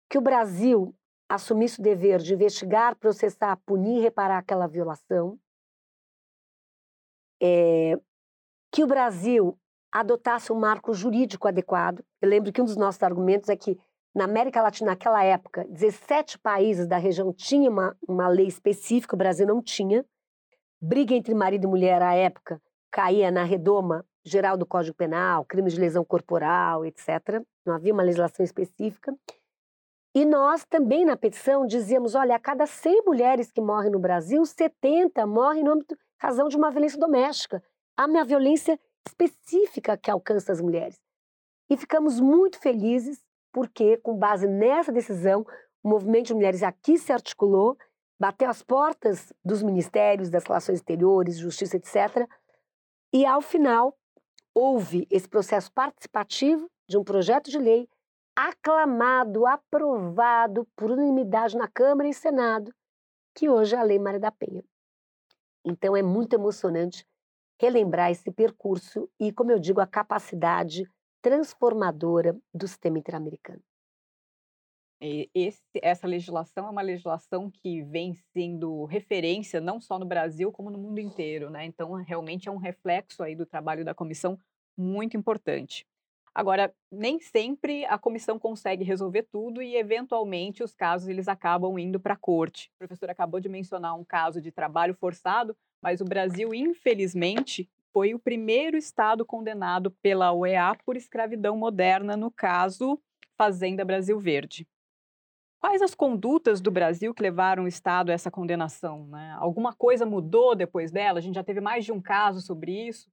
[0.10, 0.94] que o Brasil
[1.30, 5.40] assumisse o dever de investigar, processar, punir e reparar aquela violação,
[7.42, 8.00] é,
[8.72, 9.58] que o Brasil
[9.92, 12.04] adotasse um marco jurídico adequado.
[12.22, 13.78] Eu lembro que um dos nossos argumentos é que
[14.14, 19.18] na América Latina, naquela época, 17 países da região tinham uma, uma lei específica, o
[19.18, 20.06] Brasil não tinha.
[20.80, 25.74] Briga entre marido e mulher à época caía na redoma geral do Código Penal, crimes
[25.74, 27.42] de lesão corporal, etc.
[27.66, 29.16] Não havia uma legislação específica.
[30.16, 34.46] E nós também na petição dizíamos, olha, a cada 100 mulheres que morrem no Brasil,
[34.46, 37.64] 70 morrem em razão de uma violência doméstica.
[37.98, 41.00] Há uma violência específica que alcança as mulheres.
[41.68, 43.24] E ficamos muito felizes
[43.54, 45.46] porque, com base nessa decisão,
[45.84, 47.78] o movimento de mulheres aqui se articulou,
[48.20, 52.28] bateu as portas dos ministérios, das relações exteriores, justiça, etc.
[53.14, 53.96] E, ao final,
[54.56, 57.88] houve esse processo participativo de um projeto de lei
[58.36, 62.74] aclamado, aprovado por unanimidade na Câmara e Senado,
[63.36, 64.64] que hoje é a Lei Maria da Penha.
[65.64, 67.06] Então é muito emocionante
[67.62, 70.90] relembrar esse percurso e, como eu digo, a capacidade
[71.24, 73.62] transformadora do sistema interamericano.
[75.34, 80.70] Esse, essa legislação é uma legislação que vem sendo referência não só no Brasil, como
[80.70, 81.66] no mundo inteiro, né?
[81.66, 84.38] Então, realmente é um reflexo aí do trabalho da comissão
[84.78, 85.86] muito importante.
[86.34, 92.00] Agora, nem sempre a comissão consegue resolver tudo e, eventualmente, os casos eles acabam indo
[92.00, 92.70] para a corte.
[92.76, 98.16] O professor acabou de mencionar um caso de trabalho forçado, mas o Brasil, infelizmente, foi
[98.16, 103.00] o primeiro estado condenado pela OEA por escravidão moderna, no caso
[103.38, 104.68] Fazenda Brasil Verde.
[105.60, 109.08] Quais as condutas do Brasil que levaram o Estado a essa condenação?
[109.08, 109.34] Né?
[109.40, 111.20] Alguma coisa mudou depois dela?
[111.20, 113.10] A gente já teve mais de um caso sobre isso.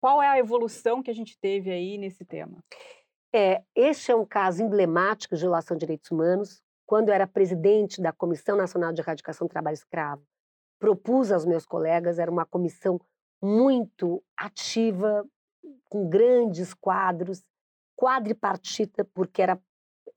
[0.00, 2.62] Qual é a evolução que a gente teve aí nesse tema?
[3.34, 6.62] É, este é um caso emblemático de violação de direitos humanos.
[6.86, 10.22] Quando eu era presidente da Comissão Nacional de Erradicação do Trabalho Escravo,
[10.78, 13.00] propus aos meus colegas, era uma comissão
[13.42, 15.24] muito ativa,
[15.88, 17.42] com grandes quadros,
[17.96, 19.60] quadripartita, porque era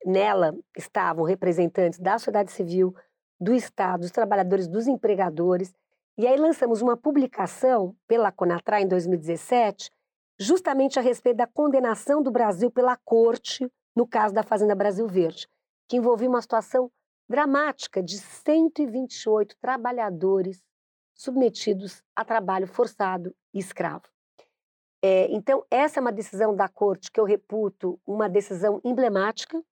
[0.04, 2.94] nela estavam representantes da sociedade civil,
[3.40, 5.72] do Estado, dos trabalhadores, dos empregadores,
[6.16, 9.90] e aí lançamos uma publicação pela Conatra em 2017,
[10.38, 15.48] justamente a respeito da condenação do Brasil pela corte no caso da Fazenda Brasil Verde,
[15.88, 16.90] que envolvia uma situação
[17.28, 20.62] dramática de 128 trabalhadores
[21.14, 24.04] submetidos a trabalho forçado e escravo.
[25.04, 29.62] É, então, essa é uma decisão da corte que eu reputo uma decisão emblemática,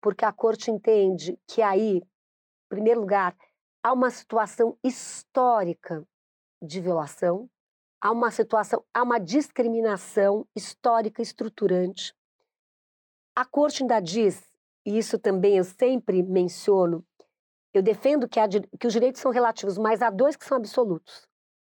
[0.00, 3.36] porque a corte entende que aí, em primeiro lugar,
[3.82, 6.06] há uma situação histórica
[6.62, 7.50] de violação,
[8.00, 12.14] há uma situação, há uma discriminação histórica estruturante.
[13.34, 14.42] A corte ainda diz,
[14.84, 17.04] e isso também eu sempre menciono,
[17.76, 18.40] eu defendo que,
[18.78, 21.26] que os direitos são relativos, mas há dois que são absolutos: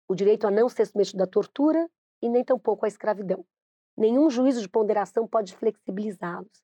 [0.08, 1.88] o direito a não ser submetido à tortura
[2.22, 3.44] e nem tampouco à escravidão.
[3.96, 6.62] Nenhum juízo de ponderação pode flexibilizá-los.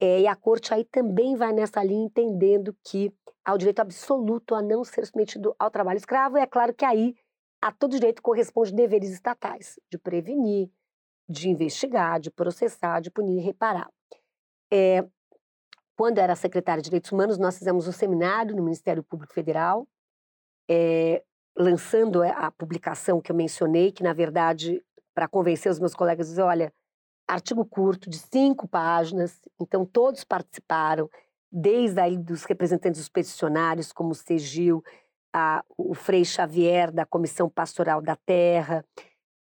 [0.00, 3.12] É, e a corte aí também vai nessa linha, entendendo que
[3.44, 6.84] há o direito absoluto a não ser submetido ao trabalho escravo, e é claro que
[6.84, 7.14] aí
[7.62, 10.70] a todo direito corresponde deveres estatais, de prevenir,
[11.28, 13.90] de investigar, de processar, de punir e reparar.
[14.72, 15.06] É,
[16.00, 19.86] quando era secretária de Direitos Humanos, nós fizemos um seminário no Ministério Público Federal,
[20.66, 21.22] é,
[21.54, 24.82] lançando a publicação que eu mencionei, que na verdade,
[25.14, 26.72] para convencer os meus colegas, dizer, olha,
[27.28, 31.06] artigo curto de cinco páginas, então todos participaram,
[31.52, 34.82] desde aí dos representantes dos peticionários, como o Segil,
[35.34, 38.82] a, o Frei Xavier, da Comissão Pastoral da Terra,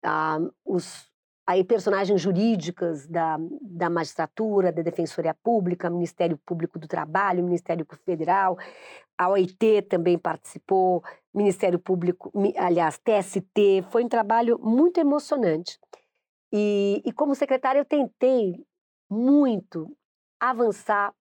[0.05, 1.13] a, os
[1.47, 8.59] aí personagens jurídicas da, da magistratura, da Defensoria Pública, Ministério Público do Trabalho, Ministério Federal,
[9.17, 11.03] a OIT também participou,
[11.33, 15.79] Ministério Público, aliás, TST, foi um trabalho muito emocionante.
[16.53, 18.65] E, e como secretária, eu tentei
[19.09, 19.97] muito
[20.41, 21.15] avançar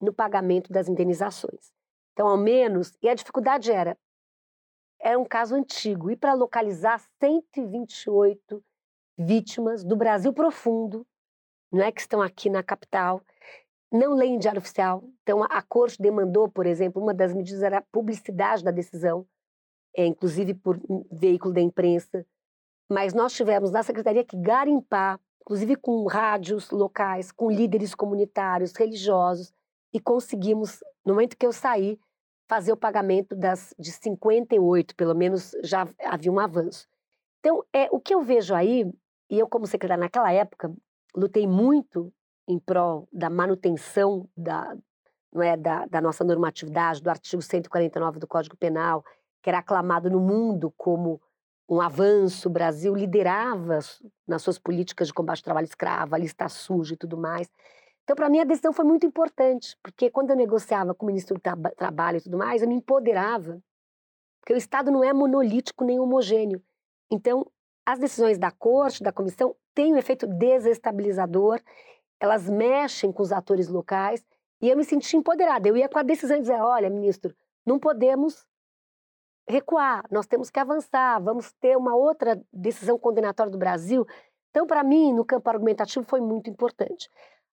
[0.00, 1.72] no pagamento das indenizações.
[2.12, 3.96] Então, ao menos, e a dificuldade era,
[5.00, 8.62] era um caso antigo, e para localizar 128
[9.20, 11.06] vítimas do Brasil profundo,
[11.70, 13.20] não é que estão aqui na capital,
[13.92, 15.04] não leem diário oficial.
[15.22, 19.26] Então, a, corte demandou, por exemplo, uma das medidas era a publicidade da decisão,
[19.96, 20.80] é, inclusive por
[21.10, 22.24] veículo da imprensa,
[22.88, 29.52] mas nós tivemos na secretaria que garimpar, inclusive com rádios locais, com líderes comunitários, religiosos,
[29.92, 31.98] e conseguimos, no momento que eu saí,
[32.48, 36.88] fazer o pagamento das de 58, pelo menos já havia um avanço.
[37.40, 38.84] Então, é, o que eu vejo aí,
[39.30, 40.72] e eu como secretária naquela época,
[41.14, 42.12] lutei muito
[42.48, 44.76] em prol da manutenção da,
[45.32, 49.04] não é, da, da nossa normatividade, do artigo 149 do Código Penal,
[49.40, 51.20] que era aclamado no mundo como
[51.68, 53.78] um avanço, o Brasil liderava
[54.26, 57.48] nas suas políticas de combate ao trabalho escravo, a lista suja e tudo mais.
[58.02, 61.36] Então, para mim, a decisão foi muito importante, porque quando eu negociava com o ministro
[61.36, 63.62] do Trabalho e tudo mais, eu me empoderava,
[64.40, 66.60] porque o Estado não é monolítico nem homogêneo.
[67.08, 67.46] Então,
[67.84, 71.60] as decisões da corte, da comissão, têm um efeito desestabilizador,
[72.20, 74.24] elas mexem com os atores locais,
[74.60, 75.68] e eu me senti empoderada.
[75.68, 78.46] Eu ia com a decisão e dizer: olha, ministro, não podemos
[79.48, 84.06] recuar, nós temos que avançar, vamos ter uma outra decisão condenatória do Brasil,
[84.50, 87.08] Então, para mim, no campo argumentativo foi muito importante.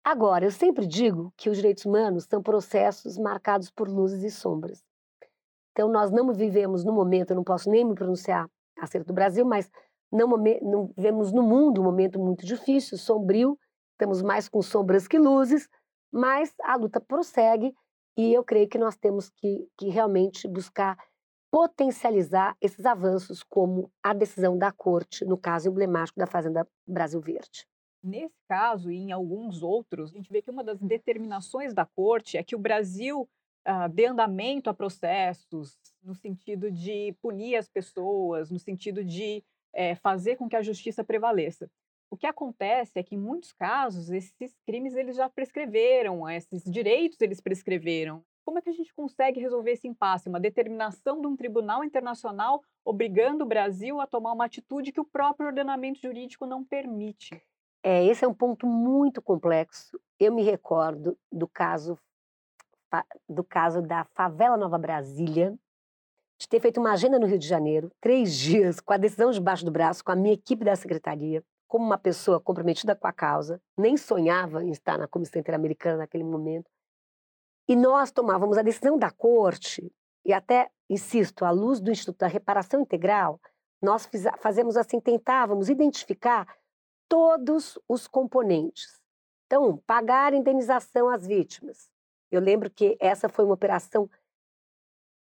[0.03, 4.83] Agora, eu sempre digo que os direitos humanos são processos marcados por luzes e sombras.
[5.71, 9.45] Então, nós não vivemos no momento, eu não posso nem me pronunciar acerca do Brasil,
[9.45, 9.71] mas
[10.11, 10.91] não, não
[11.31, 13.57] no mundo um momento muito difícil, sombrio,
[13.93, 15.67] estamos mais com sombras que luzes,
[16.11, 17.73] mas a luta prossegue
[18.17, 20.97] e eu creio que nós temos que, que realmente buscar
[21.51, 27.67] potencializar esses avanços, como a decisão da Corte, no caso emblemático da Fazenda Brasil Verde.
[28.01, 32.37] Nesse caso e em alguns outros, a gente vê que uma das determinações da Corte
[32.37, 33.29] é que o Brasil
[33.67, 39.95] uh, dê andamento a processos no sentido de punir as pessoas, no sentido de é,
[39.95, 41.69] fazer com que a justiça prevaleça.
[42.09, 47.21] O que acontece é que, em muitos casos, esses crimes eles já prescreveram, esses direitos
[47.21, 48.21] eles prescreveram.
[48.43, 50.27] Como é que a gente consegue resolver esse impasse?
[50.27, 55.05] Uma determinação de um tribunal internacional obrigando o Brasil a tomar uma atitude que o
[55.05, 57.41] próprio ordenamento jurídico não permite.
[57.83, 59.99] É, esse é um ponto muito complexo.
[60.19, 61.97] Eu me recordo do caso
[63.29, 65.57] do caso da favela Nova Brasília,
[66.41, 69.63] de ter feito uma agenda no Rio de Janeiro, três dias, com a decisão debaixo
[69.63, 73.61] do braço, com a minha equipe da secretaria, como uma pessoa comprometida com a causa,
[73.77, 76.69] nem sonhava em estar na Comissão Interamericana naquele momento,
[77.67, 79.93] e nós tomávamos a decisão da corte,
[80.25, 83.39] e até, insisto, à luz do Instituto da Reparação Integral,
[83.79, 86.47] nós fazemos assim, tentávamos identificar
[87.07, 88.99] todos os componentes.
[89.45, 91.89] Então, pagar indenização às vítimas.
[92.31, 94.09] Eu lembro que essa foi uma operação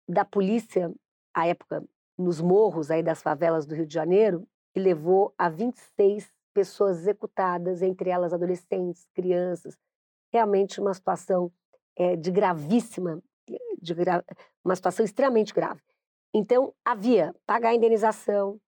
[0.07, 0.93] da polícia,
[1.33, 1.83] à época,
[2.17, 7.81] nos morros aí das favelas do Rio de Janeiro, que levou a 26 pessoas executadas,
[7.81, 9.77] entre elas adolescentes, crianças.
[10.31, 11.51] Realmente uma situação
[11.95, 13.21] é, de gravíssima,
[13.81, 14.23] de gra...
[14.63, 15.81] uma situação extremamente grave.
[16.33, 18.59] Então, havia pagar a indenização,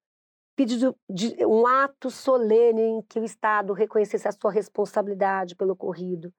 [0.56, 6.34] pedido de um ato solene em que o Estado reconhecesse a sua responsabilidade pelo ocorrido,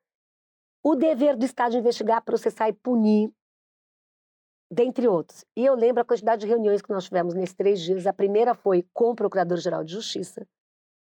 [0.82, 3.32] o dever do Estado de investigar, processar e punir,
[4.70, 5.44] dentre outros.
[5.56, 8.06] E eu lembro a quantidade de reuniões que nós tivemos nesses três dias.
[8.06, 10.46] A primeira foi com o Procurador-Geral de Justiça,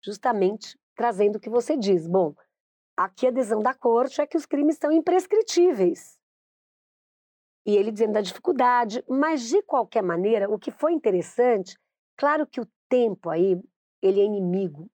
[0.05, 2.07] justamente trazendo o que você diz.
[2.07, 2.35] Bom,
[3.01, 6.19] Aqui a adesão da corte é que os crimes são imprescritíveis.
[7.65, 11.79] E ele dizendo da dificuldade, mas de qualquer maneira, o que foi interessante,
[12.15, 13.59] claro que o tempo aí,
[14.03, 14.87] ele é inimigo,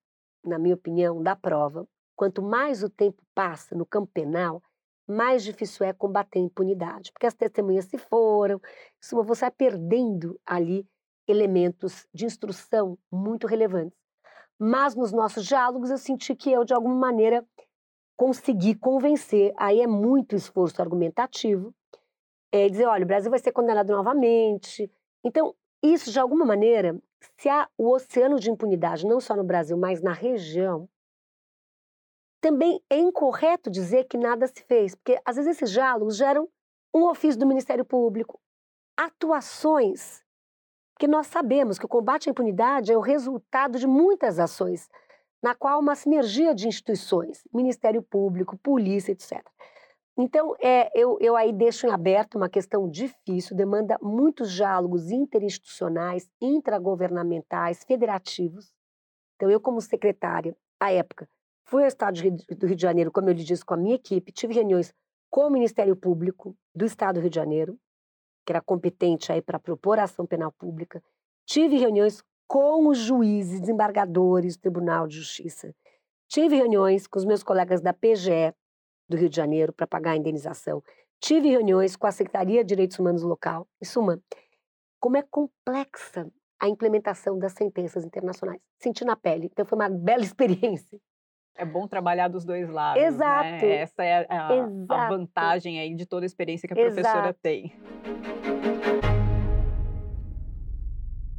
[0.45, 1.85] na minha opinião, da prova.
[2.15, 4.63] Quanto mais o tempo passa no campo penal,
[5.07, 8.61] mais difícil é combater a impunidade, porque as testemunhas se foram,
[9.01, 10.87] isso você vai perdendo ali
[11.29, 13.99] elementos de instrução muito relevantes.
[14.59, 17.45] Mas nos nossos diálogos eu senti que eu, de alguma maneira,
[18.17, 21.75] conseguir convencer, aí é muito esforço argumentativo,
[22.51, 24.91] é dizer, olha, o Brasil vai ser condenado novamente.
[25.23, 26.99] Então, isso, de alguma maneira,
[27.37, 30.89] se há o oceano de impunidade, não só no Brasil, mas na região,
[32.47, 36.49] também é incorreto dizer que nada se fez, porque às vezes esses diálogos geram
[36.95, 38.41] um ofício do Ministério Público,
[38.97, 40.23] atuações,
[40.97, 44.89] que nós sabemos que o combate à impunidade é o resultado de muitas ações
[45.43, 49.45] na qual uma sinergia de instituições, Ministério Público, polícia, etc.
[50.17, 56.31] Então, é, eu, eu aí deixo em aberto uma questão difícil, demanda muitos diálogos interinstitucionais,
[56.41, 58.73] intragovernamentais, federativos.
[59.35, 61.29] Então, eu, como secretária, à época,
[61.67, 64.33] fui ao Estado do Rio de Janeiro, como eu lhe disse, com a minha equipe,
[64.33, 64.95] tive reuniões
[65.31, 67.79] com o Ministério Público do Estado do Rio de Janeiro,
[68.45, 71.03] que era competente aí para propor ação penal pública.
[71.45, 75.75] Tive reuniões com os juízes, desembargadores do Tribunal de Justiça.
[76.29, 78.55] Tive reuniões com os meus colegas da PGE
[79.09, 80.83] do Rio de Janeiro para pagar a indenização.
[81.21, 83.67] Tive reuniões com a Secretaria de Direitos Humanos local.
[83.81, 84.21] Em suma,
[85.01, 88.61] como é complexa a implementação das sentenças internacionais.
[88.79, 89.49] Senti na pele.
[89.51, 90.99] Então foi uma bela experiência.
[91.59, 93.01] É bom trabalhar dos dois lados.
[93.01, 93.09] Né?
[93.09, 93.67] Exato.
[93.67, 93.77] Né?
[93.77, 94.49] Essa é a,
[94.89, 97.39] a, vantagem aí de toda a experiência que a professora Exato.
[97.43, 97.73] tem.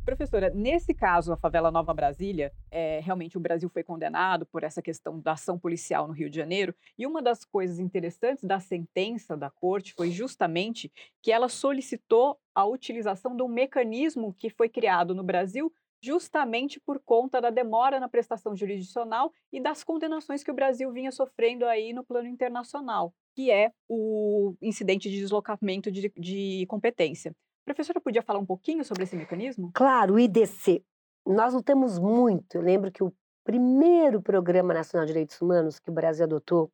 [0.03, 4.81] Professora, nesse caso, a favela Nova Brasília, é, realmente o Brasil foi condenado por essa
[4.81, 9.35] questão da ação policial no Rio de Janeiro, e uma das coisas interessantes da sentença
[9.35, 10.89] da corte foi justamente
[11.21, 15.71] que ela solicitou a utilização de um mecanismo que foi criado no Brasil
[16.01, 21.11] justamente por conta da demora na prestação jurisdicional e das condenações que o Brasil vinha
[21.11, 27.35] sofrendo aí no plano internacional, que é o incidente de deslocamento de, de competência
[27.67, 29.71] professora podia falar um pouquinho sobre esse mecanismo?
[29.73, 30.81] Claro, o IDC.
[31.25, 32.55] Nós lutamos muito.
[32.55, 36.71] Eu lembro que o primeiro Programa Nacional de Direitos Humanos que o Brasil adotou,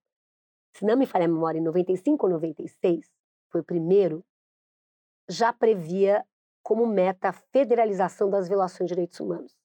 [0.75, 3.09] se não me falha a memória, em 95 ou 96,
[3.51, 4.23] foi o primeiro,
[5.27, 6.23] já previa
[6.63, 9.55] como meta a federalização das violações de direitos humanos.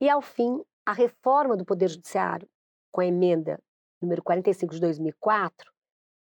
[0.00, 2.48] E, ao fim, a reforma do Poder Judiciário,
[2.92, 3.60] com a emenda
[4.00, 5.70] número 45 de 2004,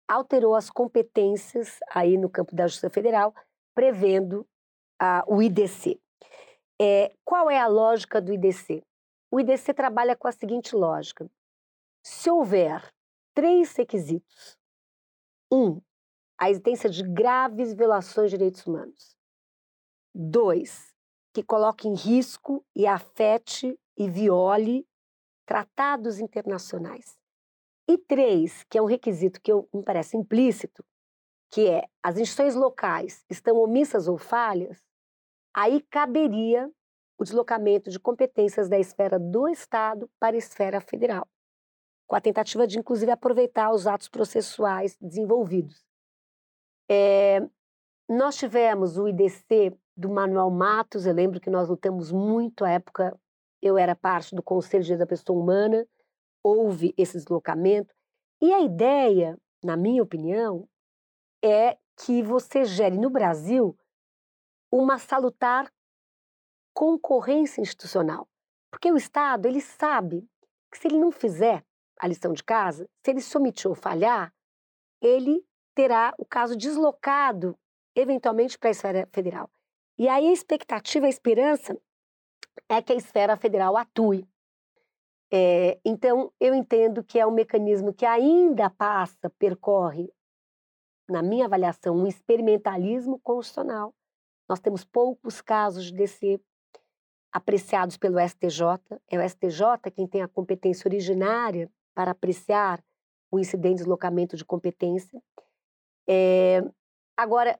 [0.07, 3.33] alterou as competências aí no campo da Justiça Federal,
[3.73, 4.45] prevendo
[5.27, 5.99] o IDC.
[6.81, 8.83] É, qual é a lógica do IDC?
[9.31, 11.29] O IDC trabalha com a seguinte lógica:
[12.03, 12.91] se houver
[13.33, 14.57] três requisitos,
[15.51, 15.79] um,
[16.37, 19.18] a existência de graves violações de direitos humanos.
[20.13, 20.93] Dois,
[21.33, 24.87] que coloque em risco e afete e viole
[25.45, 27.17] tratados internacionais.
[27.87, 30.83] E três, que é um requisito que eu, me parece implícito,
[31.51, 34.79] que é as instituições locais estão omissas ou falhas,
[35.53, 36.71] aí caberia
[37.17, 41.27] o deslocamento de competências da esfera do Estado para a esfera federal,
[42.07, 45.83] com a tentativa de, inclusive, aproveitar os atos processuais desenvolvidos.
[46.89, 47.41] É,
[48.09, 53.15] nós tivemos o IDC do Manuel Matos, eu lembro que nós lutamos muito à época,
[53.61, 55.87] eu era parte do Conselho de da Pessoa Humana,
[56.43, 57.93] houve esse deslocamento.
[58.41, 60.67] E a ideia, na minha opinião,
[61.43, 63.77] é que você gere no Brasil
[64.71, 65.71] uma salutar
[66.73, 68.27] concorrência institucional.
[68.71, 70.27] Porque o Estado, ele sabe
[70.71, 71.63] que se ele não fizer
[71.99, 74.33] a lição de casa, se ele se omitir ou falhar,
[74.99, 75.45] ele
[75.75, 77.55] terá o caso deslocado,
[77.99, 79.49] eventualmente, para a esfera federal.
[79.97, 81.77] E aí a expectativa, a esperança
[82.67, 84.27] é que a esfera federal atue.
[85.31, 90.11] É, então, eu entendo que é um mecanismo que ainda passa, percorre,
[91.07, 93.93] na minha avaliação, um experimentalismo constitucional.
[94.47, 96.39] Nós temos poucos casos de DC
[97.31, 98.63] apreciados pelo STJ.
[99.09, 102.83] É o STJ quem tem a competência originária para apreciar
[103.31, 105.21] o incidente de deslocamento de competência.
[106.07, 106.63] É,
[107.15, 107.59] agora,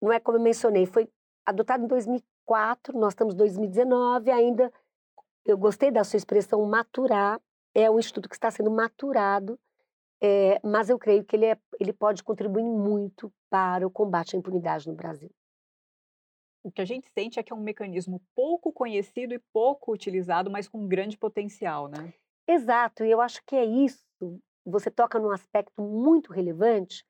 [0.00, 1.08] não é como eu mencionei, foi
[1.44, 4.72] adotado em 2004, nós estamos em 2019, ainda
[5.44, 7.40] eu gostei da sua expressão maturar,
[7.74, 9.58] é um estudo que está sendo maturado,
[10.22, 14.38] é, mas eu creio que ele, é, ele pode contribuir muito para o combate à
[14.38, 15.30] impunidade no Brasil.
[16.62, 20.50] O que a gente sente é que é um mecanismo pouco conhecido e pouco utilizado,
[20.50, 22.12] mas com grande potencial, né?
[22.46, 24.04] Exato, e eu acho que é isso.
[24.66, 27.04] Você toca num aspecto muito relevante.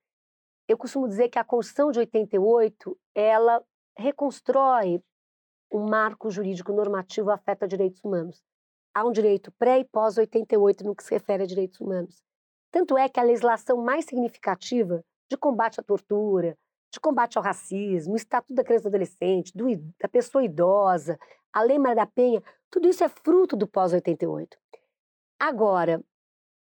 [0.70, 3.60] Eu costumo dizer que a Constituição de 88, ela
[3.98, 5.02] reconstrói
[5.68, 8.40] um marco jurídico normativo afeta direitos humanos.
[8.94, 12.22] Há um direito pré e pós 88 no que se refere a direitos humanos.
[12.70, 16.56] Tanto é que a legislação mais significativa de combate à tortura,
[16.94, 19.64] de combate ao racismo, o Estatuto da Criança e do Adolescente, do,
[20.00, 21.18] da pessoa idosa,
[21.52, 22.40] a Lei Maria da Penha,
[22.70, 24.50] tudo isso é fruto do pós-88.
[25.36, 26.00] Agora,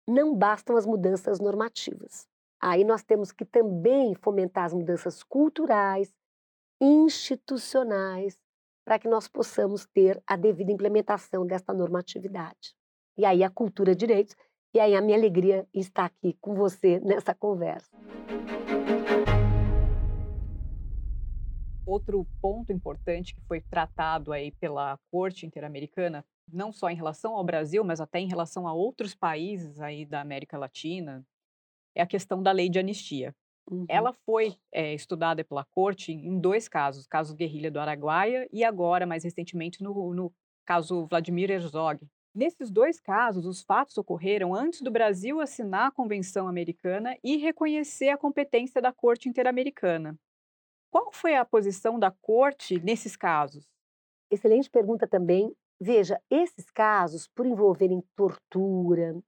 [0.07, 2.30] não bastam as mudanças normativas.
[2.61, 6.15] Aí nós temos que também fomentar as mudanças culturais,
[6.79, 8.39] institucionais,
[8.85, 12.75] para que nós possamos ter a devida implementação desta normatividade.
[13.17, 14.37] E aí a cultura de direitos,
[14.75, 17.97] e aí a minha alegria estar aqui com você nessa conversa.
[21.87, 27.45] Outro ponto importante que foi tratado aí pela Corte Interamericana, não só em relação ao
[27.45, 31.27] Brasil, mas até em relação a outros países aí da América Latina,
[31.95, 33.34] é a questão da lei de anistia.
[33.70, 33.86] Uhum.
[33.88, 39.07] Ela foi é, estudada pela corte em dois casos, caso guerrilha do Araguaia e agora,
[39.07, 40.32] mais recentemente, no, no
[40.66, 42.07] caso Vladimir Herzog.
[42.34, 48.09] Nesses dois casos, os fatos ocorreram antes do Brasil assinar a Convenção Americana e reconhecer
[48.09, 50.16] a competência da Corte Interamericana.
[50.93, 53.68] Qual foi a posição da Corte nesses casos?
[54.30, 55.53] Excelente pergunta também.
[55.80, 59.18] Veja, esses casos, por envolverem tortura,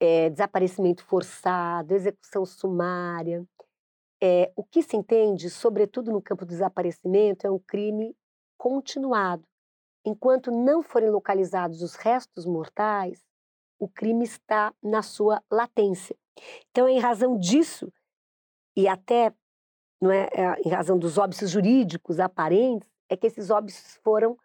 [0.00, 3.44] é, desaparecimento forçado, execução sumária,
[4.20, 8.16] é, o que se entende, sobretudo no campo do desaparecimento, é um crime
[8.56, 9.44] continuado.
[10.04, 13.24] Enquanto não forem localizados os restos mortais,
[13.78, 16.16] o crime está na sua latência.
[16.70, 17.92] Então, é em razão disso,
[18.76, 19.32] e até
[20.00, 24.36] não é, é em razão dos óbices jurídicos aparentes, é que esses óbices foram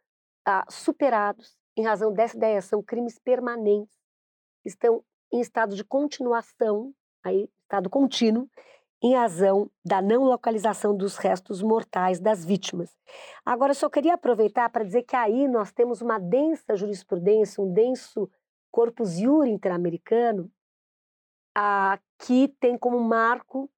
[0.46, 2.62] ah, superados em razão dessa ideia.
[2.62, 3.96] São crimes permanentes,
[4.66, 5.04] estão
[5.34, 8.48] em estado de continuação, aí, estado contínuo,
[9.02, 12.96] em razão da não localização dos restos mortais das vítimas.
[13.44, 17.74] Agora, eu só queria aproveitar para dizer que aí nós temos uma densa jurisprudência, um
[17.74, 18.30] denso
[18.72, 20.50] corpus iure interamericano,
[21.56, 23.70] a, que tem como marco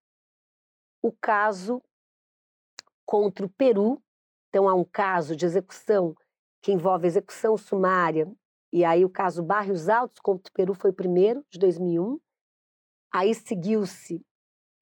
[1.02, 1.82] o caso
[3.06, 4.02] contra o Peru.
[4.50, 6.14] Então, há um caso de execução
[6.62, 8.32] que envolve execução sumária,
[8.76, 12.20] e aí o caso Barrios Altos contra o Peru foi o primeiro, de 2001.
[13.10, 14.22] Aí seguiu-se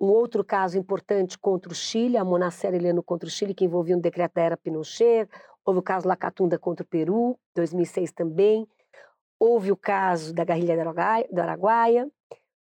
[0.01, 3.95] um outro caso importante contra o Chile, a Monacera Heleno contra o Chile, que envolvia
[3.95, 5.29] um decreto da era Pinochet.
[5.63, 8.67] Houve o caso Lacatunda contra o Peru, 2006 também.
[9.39, 10.75] houve o caso da guerrilha
[11.31, 12.09] do Araguaia,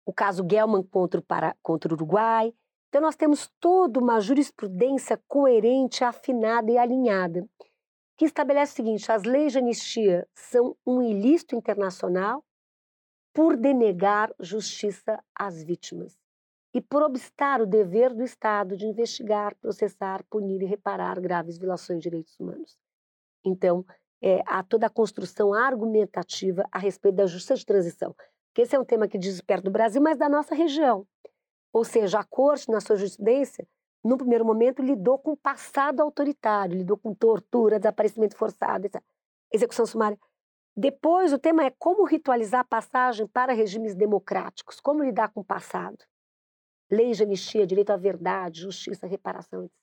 [0.07, 2.51] o caso Gelman contra Para, contra o Uruguai.
[2.87, 7.47] Então, nós temos toda uma jurisprudência coerente, afinada e alinhada,
[8.19, 12.43] que estabelece o seguinte: as leis de anistia são um ilícito internacional
[13.33, 16.19] por denegar justiça às vítimas
[16.73, 21.99] e por obstar o dever do Estado de investigar, processar, punir e reparar graves violações
[21.99, 22.77] de direitos humanos.
[23.45, 23.85] Então,
[24.21, 28.13] é, há toda a construção argumentativa a respeito da justiça de transição.
[28.47, 31.07] Porque esse é um tema que diz perto do Brasil, mas da nossa região.
[31.71, 33.65] Ou seja, a corte, na sua jurisprudência,
[34.03, 38.87] no primeiro momento, lidou com o passado autoritário, lidou com tortura, desaparecimento forçado,
[39.51, 40.17] execução sumária.
[40.75, 45.45] Depois, o tema é como ritualizar a passagem para regimes democráticos, como lidar com o
[45.45, 45.97] passado.
[46.89, 49.73] Leis de anistia, direito à verdade, justiça, reparação, etc.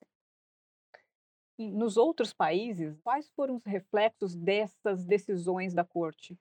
[1.59, 6.39] E nos outros países, quais foram os reflexos dessas decisões da Corte?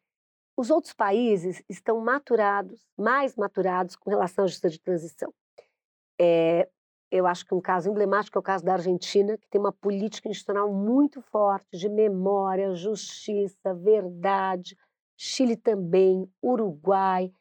[0.57, 5.33] Os outros países estão maturados, mais maturados com relação à justiça de transição.
[6.19, 6.69] É,
[7.11, 10.27] eu acho que um caso emblemático é o caso da Argentina, que tem uma política
[10.27, 14.77] institucional muito forte de memória, justiça, verdade.
[15.17, 17.31] Chile também, Uruguai.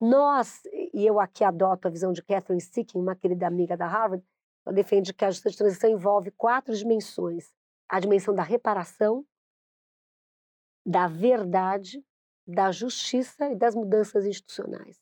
[0.00, 0.62] Nós,
[0.94, 4.24] e eu aqui adoto a visão de Catherine Sickin, uma querida amiga da Harvard,
[4.64, 7.52] ela defende que a justiça de transição envolve quatro dimensões:
[7.88, 9.24] a dimensão da reparação,
[10.86, 12.02] da verdade,
[12.46, 14.98] da justiça e das mudanças institucionais.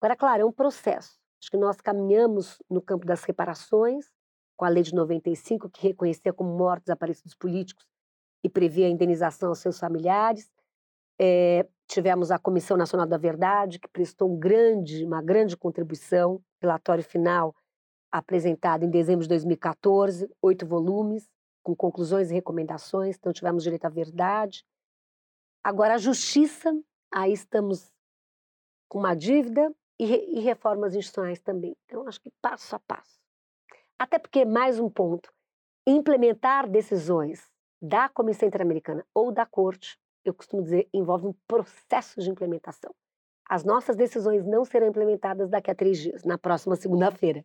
[0.00, 1.18] Agora, claro, é um processo.
[1.44, 4.06] Acho que nós caminhamos no campo das reparações,
[4.56, 7.84] com a lei de 95, que reconhecia como mortos desaparecidos políticos
[8.42, 10.50] e previa a indenização aos seus familiares.
[11.20, 17.04] É, tivemos a Comissão Nacional da Verdade, que prestou um grande, uma grande contribuição, relatório
[17.04, 17.54] final
[18.10, 21.28] apresentado em dezembro de 2014, oito volumes,
[21.62, 24.64] com conclusões e recomendações, então tivemos direito à verdade.
[25.62, 26.72] Agora, a justiça,
[27.12, 27.92] aí estamos
[28.88, 31.76] com uma dívida e, e reformas institucionais também.
[31.84, 33.18] Então, acho que passo a passo.
[33.98, 35.32] Até porque, mais um ponto,
[35.86, 42.30] implementar decisões da Comissão Interamericana ou da Corte, eu costumo dizer, envolve um processo de
[42.30, 42.94] implementação.
[43.48, 47.44] As nossas decisões não serão implementadas daqui a três dias, na próxima segunda-feira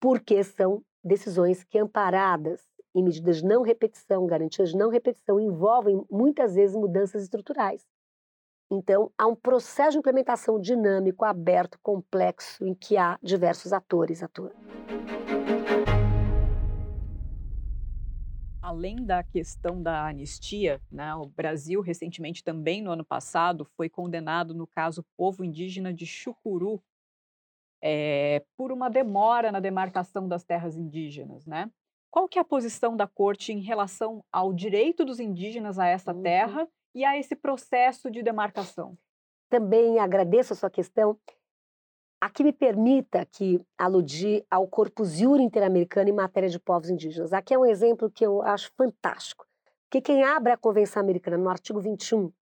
[0.00, 2.62] porque são decisões que, amparadas
[2.94, 7.86] em medidas de não repetição, garantias de não repetição, envolvem muitas vezes mudanças estruturais.
[8.72, 14.54] Então, há um processo de implementação dinâmico, aberto, complexo, em que há diversos atores atuando.
[18.62, 24.54] Além da questão da anistia, né, o Brasil, recentemente, também no ano passado, foi condenado
[24.54, 26.80] no caso Povo Indígena de Chucuru,
[27.82, 31.68] é, por uma demora na demarcação das terras indígenas, né?
[32.08, 36.12] Qual que é a posição da corte em relação ao direito dos indígenas a essa
[36.12, 36.22] uhum.
[36.22, 38.96] terra e a esse processo de demarcação?
[39.48, 41.18] Também agradeço a sua questão.
[42.20, 47.32] Aqui me permita que aludir ao Corpus Iure Interamericano em matéria de povos indígenas.
[47.32, 49.46] Aqui é um exemplo que eu acho fantástico.
[49.84, 52.32] Porque quem abre a Convenção Americana no artigo 21,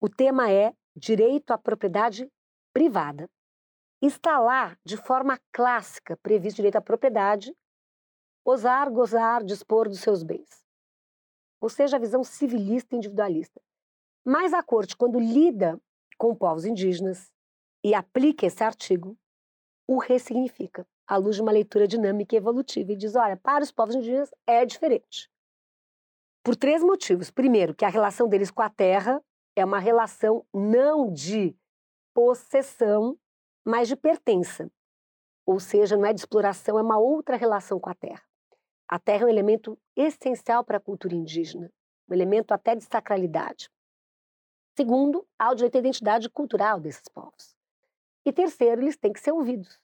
[0.00, 2.30] o tema é direito à propriedade
[2.72, 3.28] privada
[4.06, 7.54] está lá de forma clássica previsto direito à propriedade,
[8.44, 10.61] osar, gozar, dispor dos seus bens.
[11.62, 13.60] Ou seja, a visão civilista e individualista.
[14.24, 15.80] Mas a corte, quando lida
[16.18, 17.32] com povos indígenas
[17.84, 19.16] e aplica esse artigo,
[19.86, 23.70] o ressignifica, à luz de uma leitura dinâmica e evolutiva, e diz: olha, para os
[23.70, 25.30] povos indígenas é diferente.
[26.44, 27.30] Por três motivos.
[27.30, 29.22] Primeiro, que a relação deles com a terra
[29.56, 31.56] é uma relação não de
[32.12, 33.16] possessão
[33.64, 34.70] mas de pertença.
[35.46, 38.22] Ou seja, não é de exploração, é uma outra relação com a terra.
[38.92, 41.72] A terra é um elemento essencial para a cultura indígena,
[42.06, 43.70] um elemento até de sacralidade.
[44.76, 47.56] Segundo, há o direito à identidade cultural desses povos.
[48.22, 49.80] E terceiro, eles têm que ser ouvidos.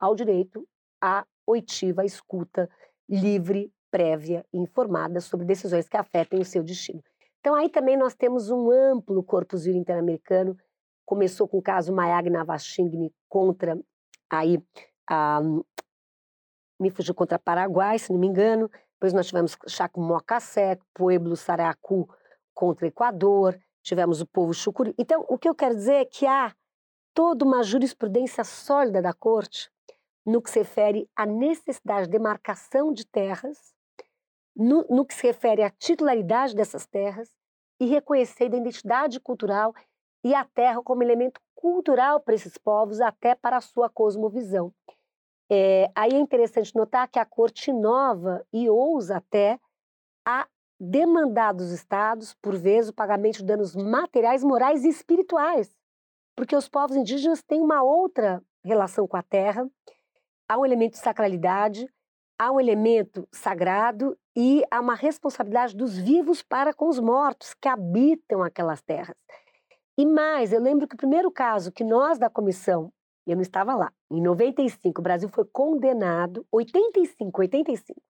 [0.00, 0.68] Há o direito
[1.00, 2.68] à oitiva, à escuta
[3.08, 7.00] livre, prévia e informada sobre decisões que afetem o seu destino.
[7.38, 10.58] Então aí também nós temos um amplo corpus interamericano
[11.06, 13.80] Começou com o caso Mayagna Vashingne contra
[14.28, 14.60] aí
[15.08, 15.40] a
[16.78, 18.70] me fugiu contra Paraguai, se não me engano.
[18.94, 22.08] Depois nós tivemos Chaco Mocassé, Pueblo Saracu
[22.54, 24.94] contra Equador, tivemos o povo Chucuri.
[24.98, 26.54] Então, o que eu quero dizer é que há
[27.14, 29.70] toda uma jurisprudência sólida da corte
[30.26, 33.74] no que se refere à necessidade de demarcação de terras,
[34.54, 37.30] no, no que se refere à titularidade dessas terras
[37.80, 39.72] e reconhecer a identidade cultural
[40.24, 44.72] e a terra como elemento cultural para esses povos, até para a sua cosmovisão.
[45.50, 49.58] É, aí é interessante notar que a corte inova e ousa até
[50.26, 50.46] a
[50.78, 55.74] demandar dos estados, por vezes, o pagamento de danos materiais, morais e espirituais.
[56.36, 59.68] Porque os povos indígenas têm uma outra relação com a terra,
[60.48, 61.88] há um elemento de sacralidade,
[62.38, 67.68] há um elemento sagrado e há uma responsabilidade dos vivos para com os mortos que
[67.68, 69.16] habitam aquelas terras.
[69.98, 72.92] E mais, eu lembro que o primeiro caso que nós da comissão,
[73.30, 78.00] eu não estava lá, em 95, o Brasil foi condenado, 85, 85.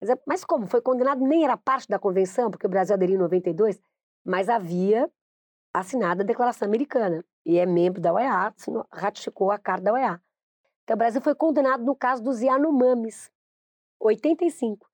[0.00, 0.66] Mas, é, mas como?
[0.66, 3.80] Foi condenado, nem era parte da convenção, porque o Brasil aderiu em 92,
[4.24, 5.10] mas havia
[5.72, 8.54] assinado a Declaração Americana e é membro da OEA,
[8.92, 10.20] ratificou a Carta da OEA.
[10.84, 13.30] Então, o Brasil foi condenado no caso dos Yanomamis,
[14.00, 14.88] 85,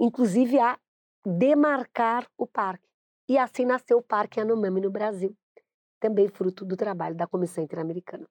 [0.00, 0.78] inclusive a
[1.26, 2.88] demarcar o parque.
[3.28, 5.36] E assim nasceu o Parque Yanomami no Brasil,
[6.00, 8.28] também fruto do trabalho da Comissão Interamericana.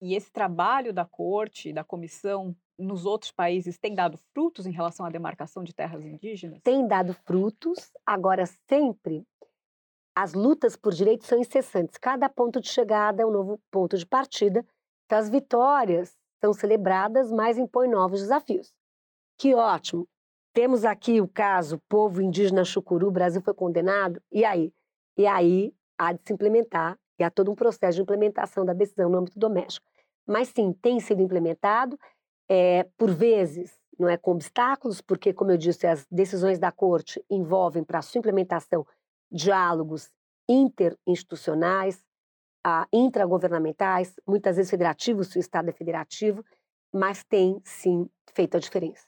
[0.00, 5.06] E esse trabalho da corte, da comissão, nos outros países tem dado frutos em relação
[5.06, 6.60] à demarcação de terras indígenas?
[6.62, 9.26] Tem dado frutos, agora sempre
[10.16, 11.98] as lutas por direitos são incessantes.
[11.98, 14.64] Cada ponto de chegada é um novo ponto de partida.
[15.04, 18.72] Então, as vitórias são celebradas, mas impõem novos desafios.
[19.38, 20.08] Que ótimo!
[20.54, 24.72] Temos aqui o caso povo indígena Chucuru, Brasil foi condenado, e aí?
[25.18, 29.08] E aí há de se implementar, e há todo um processo de implementação da decisão
[29.08, 29.86] no âmbito doméstico.
[30.26, 31.98] Mas sim, tem sido implementado,
[32.48, 37.24] é, por vezes não é com obstáculos, porque, como eu disse, as decisões da corte
[37.30, 38.86] envolvem para sua implementação
[39.30, 40.10] diálogos
[40.48, 42.04] interinstitucionais,
[42.64, 46.44] ah, intragovernamentais, muitas vezes federativos, se o Estado é federativo,
[46.92, 49.06] mas tem sim feito a diferença.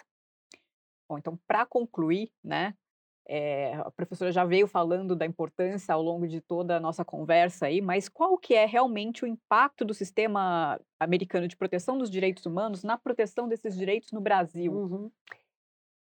[1.09, 2.75] Bom, então, para concluir, né,
[3.29, 7.67] é, a professora já veio falando da importância ao longo de toda a nossa conversa
[7.67, 12.47] aí, mas qual que é realmente o impacto do sistema americano de proteção dos direitos
[12.47, 14.73] humanos na proteção desses direitos no Brasil?
[14.73, 15.11] Uhum.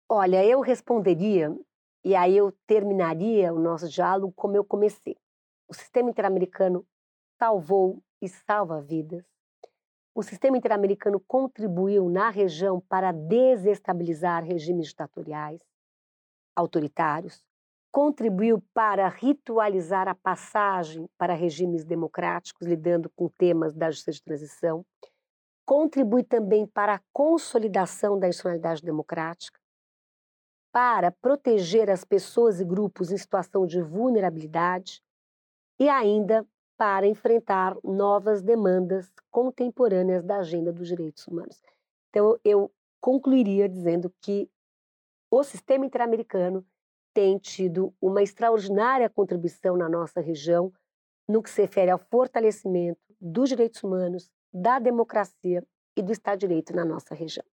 [0.09, 1.53] Olha, eu responderia,
[2.05, 5.17] e aí eu terminaria o nosso diálogo como eu comecei.
[5.69, 6.87] O sistema interamericano
[7.39, 9.25] salvou e salva vidas.
[10.15, 15.70] O sistema interamericano contribuiu na região para desestabilizar regimes ditatoriais
[16.55, 17.43] autoritários,
[17.91, 24.85] contribuiu para ritualizar a passagem para regimes democráticos, lidando com temas da justiça de transição,
[25.67, 29.59] contribui também para a consolidação da institucionalidade democrática,
[30.73, 35.03] para proteger as pessoas e grupos em situação de vulnerabilidade
[35.79, 36.47] e ainda
[36.77, 41.61] para enfrentar novas demandas contemporâneas da agenda dos direitos humanos.
[42.09, 44.49] Então, eu concluiria dizendo que
[45.31, 46.67] o sistema interamericano
[47.15, 50.73] tem tido uma extraordinária contribuição na nossa região
[51.29, 55.65] no que se refere ao fortalecimento dos direitos humanos, da democracia
[55.97, 57.45] e do Estado de Direito na nossa região.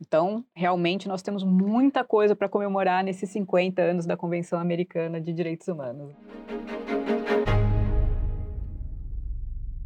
[0.00, 5.32] Então, realmente, nós temos muita coisa para comemorar nesses 50 anos da Convenção Americana de
[5.32, 6.14] Direitos Humanos.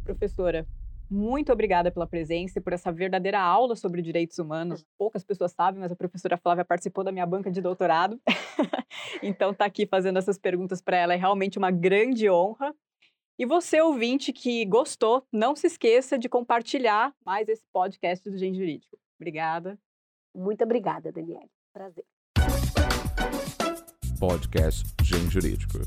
[0.03, 0.67] Professora,
[1.13, 4.83] muito obrigada pela presença e por essa verdadeira aula sobre direitos humanos.
[4.97, 8.19] Poucas pessoas sabem, mas a professora Flávia participou da minha banca de doutorado.
[9.21, 12.73] então, estar tá aqui fazendo essas perguntas para ela é realmente uma grande honra.
[13.37, 18.55] E você, ouvinte que gostou, não se esqueça de compartilhar mais esse podcast do Gen
[18.55, 18.97] Jurídico.
[19.19, 19.77] Obrigada.
[20.35, 21.47] Muito obrigada, Daniela.
[21.71, 22.05] Prazer.
[24.19, 25.77] Podcast Gen Jurídico.